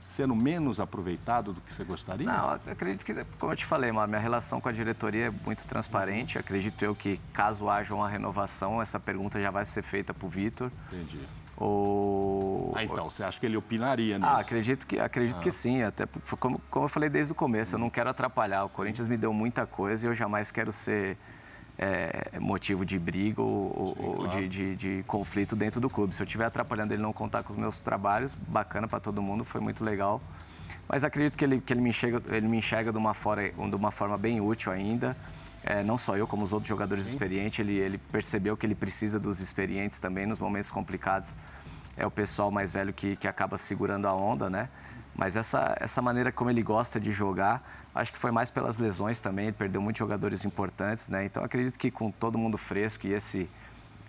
[0.00, 2.26] sendo menos aproveitado do que você gostaria?
[2.26, 6.38] Não, acredito que, como eu te falei, minha relação com a diretoria é muito transparente.
[6.38, 10.28] Acredito eu que, caso haja uma renovação, essa pergunta já vai ser feita para o
[10.28, 10.70] Vitor.
[10.92, 11.20] Entendi.
[11.56, 12.72] Ou...
[12.74, 14.28] Ah, então, você acha que ele opinaria nisso?
[14.28, 15.42] Ah, acredito que, acredito ah.
[15.42, 15.82] que sim.
[15.82, 16.06] Até
[16.40, 18.64] como, como eu falei desde o começo, eu não quero atrapalhar.
[18.64, 21.16] O Corinthians me deu muita coisa e eu jamais quero ser
[21.78, 24.30] é, motivo de briga ou, Sim, ou claro.
[24.30, 26.14] de, de, de, conflito dentro do clube.
[26.14, 29.44] Se eu estiver atrapalhando ele não contar com os meus trabalhos, bacana para todo mundo,
[29.44, 30.20] foi muito legal.
[30.88, 33.76] Mas acredito que ele, que ele, me, enxerga, ele me enxerga de uma, forma, de
[33.76, 35.16] uma forma bem útil ainda.
[35.64, 37.12] É, não só eu, como os outros jogadores Sim.
[37.12, 37.58] experientes.
[37.60, 41.36] Ele, ele percebeu que ele precisa dos experientes também nos momentos complicados.
[41.96, 44.68] É o pessoal mais velho que, que acaba segurando a onda, né?
[45.14, 47.62] Mas essa, essa maneira como ele gosta de jogar,
[47.94, 49.46] acho que foi mais pelas lesões também.
[49.46, 51.24] Ele perdeu muitos jogadores importantes, né?
[51.24, 53.48] Então acredito que com todo mundo fresco e esse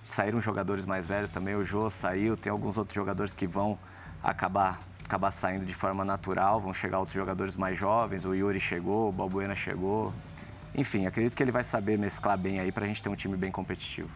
[0.04, 3.78] saíram jogadores mais velhos também, o Jô saiu, tem alguns outros jogadores que vão
[4.22, 9.10] acabar acabar saindo de forma natural, vão chegar outros jogadores mais jovens, o Yuri chegou,
[9.10, 10.14] o Balbuena chegou.
[10.74, 13.38] Enfim, acredito que ele vai saber mesclar bem aí para a gente ter um time
[13.38, 14.10] bem competitivo.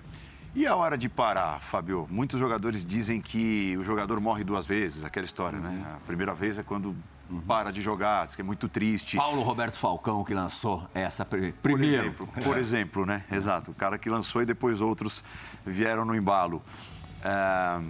[0.55, 2.07] E a hora de parar, Fábio?
[2.09, 5.86] Muitos jogadores dizem que o jogador morre duas vezes, aquela história, né?
[5.95, 6.95] A primeira vez é quando
[7.48, 9.18] para de jogar, diz que é muito triste.
[9.18, 12.04] Paulo Roberto Falcão que lançou essa pri- Por primeiro.
[12.04, 13.24] exemplo, por exemplo, né?
[13.32, 13.72] Exato.
[13.72, 15.24] O cara que lançou e depois outros
[15.66, 16.62] vieram no embalo.
[17.24, 17.82] Ah,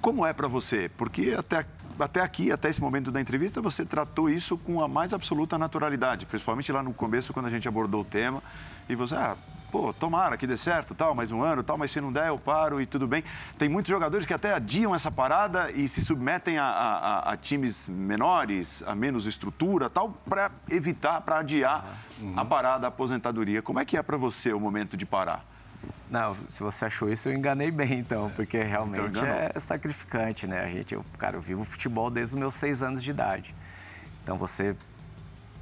[0.00, 0.90] como é para você?
[0.96, 1.66] Porque até,
[1.98, 6.24] até aqui, até esse momento da entrevista, você tratou isso com a mais absoluta naturalidade,
[6.24, 8.42] principalmente lá no começo, quando a gente abordou o tema.
[8.88, 9.36] E você, ah,
[9.70, 12.38] pô, tomara que dê certo, tal, mais um ano, tal, mas se não der, eu
[12.38, 13.22] paro e tudo bem.
[13.58, 17.88] Tem muitos jogadores que até adiam essa parada e se submetem a, a- a- times
[17.88, 21.98] menores, a menos estrutura, tal, para evitar, para adiar
[22.36, 23.62] a parada, a aposentadoria.
[23.62, 25.44] Como é que é para você o momento de parar?
[26.10, 29.50] Não, se você achou isso, eu enganei bem, então, porque realmente Então enganou.
[29.54, 30.64] é sacrificante, né?
[30.64, 33.54] A gente, eu, cara, eu vivo futebol desde os meus seis anos de idade.
[34.22, 34.76] Então você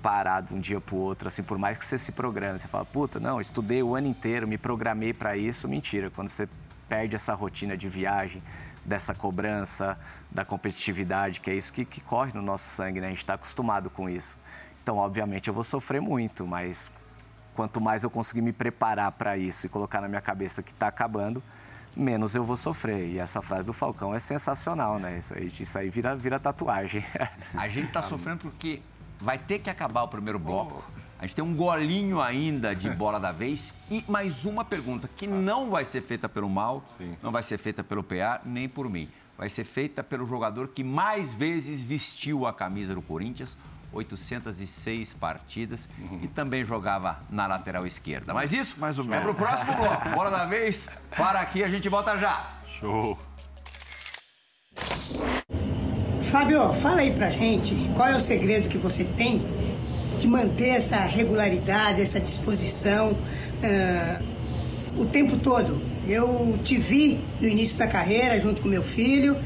[0.03, 2.68] parar de um dia para o outro, assim, por mais que você se programe, você
[2.68, 6.11] fala, puta, não, estudei o ano inteiro, me programei para isso, mentira.
[6.11, 6.49] Quando você
[6.88, 8.42] perde essa rotina de viagem,
[8.84, 9.99] dessa cobrança,
[10.30, 13.07] da competitividade, que é isso que, que corre no nosso sangue, né?
[13.07, 14.38] A gente está acostumado com isso.
[14.82, 16.90] Então, obviamente, eu vou sofrer muito, mas
[17.55, 20.88] quanto mais eu conseguir me preparar para isso e colocar na minha cabeça que está
[20.88, 21.42] acabando,
[21.94, 23.07] menos eu vou sofrer.
[23.09, 25.18] E essa frase do Falcão é sensacional, né?
[25.18, 27.05] Isso aí, isso aí vira, vira tatuagem.
[27.53, 28.80] A gente tá sofrendo porque
[29.20, 30.82] vai ter que acabar o primeiro bloco.
[31.18, 35.26] A gente tem um golinho ainda de bola da vez e mais uma pergunta que
[35.26, 36.84] não vai ser feita pelo Mal,
[37.22, 39.08] não vai ser feita pelo PA, nem por mim.
[39.36, 43.56] Vai ser feita pelo jogador que mais vezes vestiu a camisa do Corinthians,
[43.92, 45.88] 806 partidas
[46.22, 48.32] e também jogava na lateral esquerda.
[48.32, 49.24] Mas isso Mais ou é menos.
[49.24, 50.08] pro próximo bloco.
[50.14, 52.46] Bola da vez, para aqui, a gente volta já.
[52.78, 53.18] Show!
[56.31, 59.41] Fábio, fala aí pra gente qual é o segredo que você tem
[60.20, 63.16] de manter essa regularidade, essa disposição
[63.64, 64.20] ah,
[64.95, 65.81] o tempo todo.
[66.07, 69.39] Eu te vi no início da carreira junto com meu filho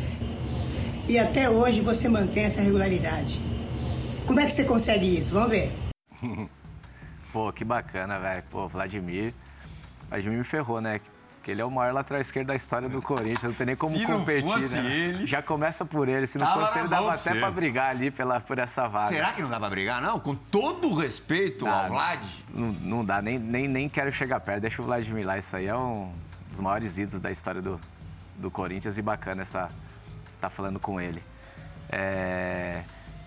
[1.08, 3.40] e até hoje você mantém essa regularidade.
[4.26, 5.34] Como é que você consegue isso?
[5.34, 5.72] Vamos ver.
[7.32, 8.42] Pô, que bacana, velho.
[8.50, 9.32] Pô, Vladimir.
[10.08, 11.00] Vladimir me ferrou, né?
[11.42, 13.98] Porque ele é o maior lateral esquerdo da história do Corinthians, não tem nem como
[13.98, 14.96] Se não competir, fosse né?
[14.96, 16.24] ele- Já começa por ele.
[16.24, 19.08] Se não Tava fosse ele, dava até pra brigar ali pela, por essa vaga.
[19.08, 20.00] Será que não dá pra brigar?
[20.00, 22.24] Não, com todo o respeito ao Vlad.
[22.54, 24.60] Não, não dá, nem, nem, nem quero chegar perto.
[24.60, 25.36] Deixa o Vladimir lá.
[25.36, 26.12] Isso aí é um
[26.48, 27.80] dos maiores ídolos da história do,
[28.36, 29.68] do Corinthians e bacana essa
[30.40, 31.20] tá falando com ele.
[31.90, 32.82] É,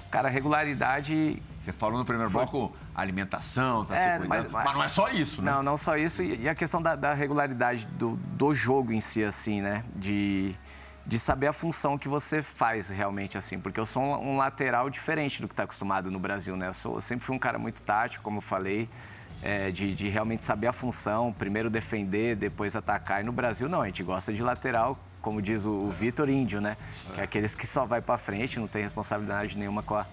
[0.10, 1.44] cara, regularidade.
[1.66, 4.28] Você falou no primeiro bloco alimentação, tá É, se cuidando.
[4.30, 5.52] mas- Mas, mas- não é só isso, né?
[5.52, 6.22] Não, não só isso.
[6.24, 9.84] E, a questão da, da regularidade do, do jogo em si, assim, né?
[9.96, 10.56] De,
[11.06, 13.60] de saber a função que você faz realmente, assim.
[13.60, 16.68] Porque eu sou um, um lateral diferente do que está acostumado no Brasil, né?
[16.68, 18.88] Eu, sou, eu sempre fui um cara muito tático, como eu falei.
[19.44, 23.22] é, de, de realmente saber a função, primeiro defender, depois atacar.
[23.22, 26.60] E no Brasil, não, a gente gosta de lateral, como diz o, o Vitor Índio,
[26.62, 26.78] né?
[27.14, 30.06] Que é aqueles que só vai para frente, não tem responsabilidade nenhuma com a,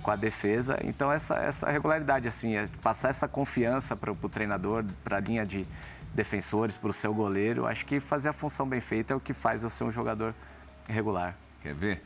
[0.00, 0.78] com a defesa.
[0.84, 5.44] Então, essa, essa regularidade, assim, é passar essa confiança para o treinador, para a linha
[5.46, 5.66] de
[6.14, 9.32] defensores, para o seu goleiro, acho que fazer a função bem feita é o que
[9.32, 10.34] faz eu ser um jogador
[10.88, 11.36] regular.
[11.62, 12.02] Quer ver?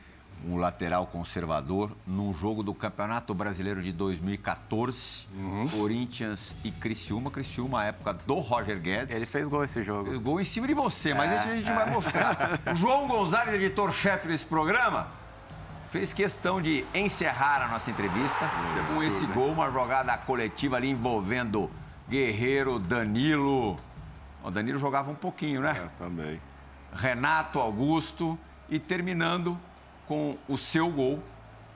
[0.46, 5.66] Um lateral conservador num jogo do Campeonato Brasileiro de 2014, Uhum.
[5.68, 7.30] Corinthians e Criciúma.
[7.30, 9.16] Criciúma, a época do Roger Guedes.
[9.16, 10.20] Ele fez gol esse jogo.
[10.20, 12.60] Gol em cima de você, mas É, esse a gente vai mostrar.
[12.70, 15.08] O João Gonzalez, editor-chefe desse programa,
[15.94, 18.50] fez questão de encerrar a nossa entrevista
[18.92, 21.70] com esse gol, uma jogada coletiva ali envolvendo
[22.08, 23.76] Guerreiro, Danilo.
[24.42, 25.70] O Danilo jogava um pouquinho, né?
[25.70, 26.40] É, também.
[26.92, 28.36] Renato Augusto
[28.68, 29.56] e terminando
[30.04, 31.22] com o seu gol,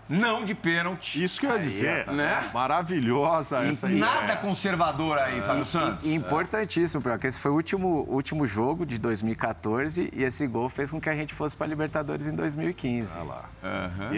[0.09, 1.23] não de pênalti.
[1.23, 2.07] Isso que eu ia dizer.
[2.09, 2.51] né?
[2.55, 4.37] Maravilhosa E essa nada ideia.
[4.39, 6.07] conservador aí, Fábio Santos.
[6.07, 10.91] E importantíssimo, porque esse foi o último, último jogo de 2014 e esse gol fez
[10.91, 13.19] com que a gente fosse para a Libertadores em 2015.
[13.19, 13.45] Olha lá.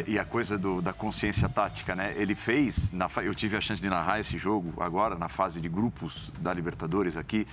[0.06, 2.12] E, e a coisa do- da consciência tática, né?
[2.16, 5.68] Ele fez, na eu tive a chance de narrar esse jogo agora, na fase de
[5.68, 7.46] grupos da Libertadores aqui.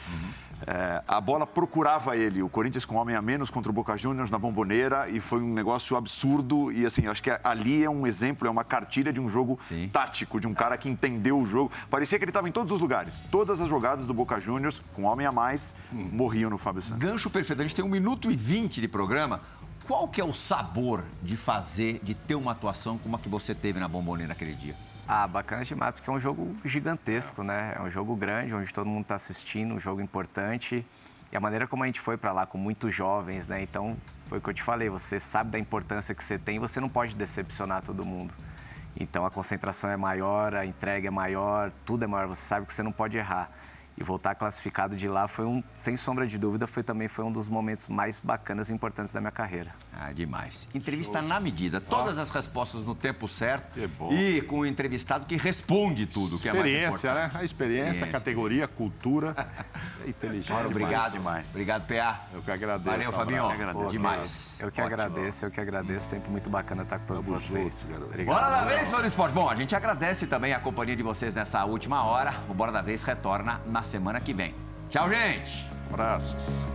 [0.66, 3.96] É, a bola procurava ele, o Corinthians com um homem a menos contra o Boca
[3.96, 6.72] Juniors na bomboneira e foi um negócio absurdo.
[6.72, 9.90] E assim, acho que ali é um exemplo, é uma cartilha de um jogo Sim.
[9.92, 11.72] tático, de um cara que entendeu o jogo.
[11.90, 13.22] Parecia que ele estava em todos os lugares.
[13.30, 16.98] Todas as jogadas do Boca Juniors, com um homem a mais, morriam no Fábio Santos.
[16.98, 17.62] Gancho perfeito.
[17.62, 19.42] A gente tem um minuto e vinte de programa.
[19.86, 23.56] Qual que é o sabor de fazer, de ter uma atuação como a que você
[23.56, 24.76] teve na Bomboneira naquele dia?
[25.10, 27.74] Ah, bacana demais, porque é um jogo gigantesco, né?
[27.78, 30.86] É um jogo grande, onde todo mundo está assistindo, um jogo importante.
[31.32, 33.62] E a maneira como a gente foi para lá com muitos jovens, né?
[33.62, 33.96] Então,
[34.26, 36.90] foi o que eu te falei, você sabe da importância que você tem, você não
[36.90, 38.34] pode decepcionar todo mundo.
[39.00, 42.74] Então, a concentração é maior, a entrega é maior, tudo é maior, você sabe que
[42.74, 43.50] você não pode errar.
[43.98, 47.32] E voltar classificado de lá foi um, sem sombra de dúvida, foi também foi um
[47.32, 49.74] dos momentos mais bacanas e importantes da minha carreira.
[49.92, 50.68] Ah, demais.
[50.74, 54.12] Entrevista na medida, todas as respostas no tempo certo Que bom.
[54.14, 57.20] e com o entrevistado que responde tudo, que é mais Experiência, né?
[57.22, 57.42] importante.
[57.42, 59.36] A experiência, a categoria, a cultura.
[60.06, 60.66] É inteligente.
[60.66, 61.14] Obrigado.
[61.14, 61.50] demais.
[61.52, 62.22] Obrigado, PA.
[62.34, 62.90] Eu que agradeço.
[62.90, 63.44] Valeu, Fabinho.
[63.46, 63.62] abraço.
[63.64, 63.92] agradeço.
[63.92, 64.56] Demais.
[64.60, 64.86] Eu que Ótimo.
[64.96, 66.08] agradeço, eu que agradeço.
[66.10, 67.80] Sempre muito bacana estar com todos vocês.
[67.82, 68.10] junto, garoto.
[68.12, 68.36] Obrigado.
[68.36, 69.34] Bora da vez, fã do esporte.
[69.34, 72.34] Bom, a gente agradece também a companhia de vocês nessa última hora.
[72.48, 74.54] O Bora da Vez retorna na semana que vem.
[74.90, 75.68] Tchau, gente.
[75.90, 76.66] Abraços.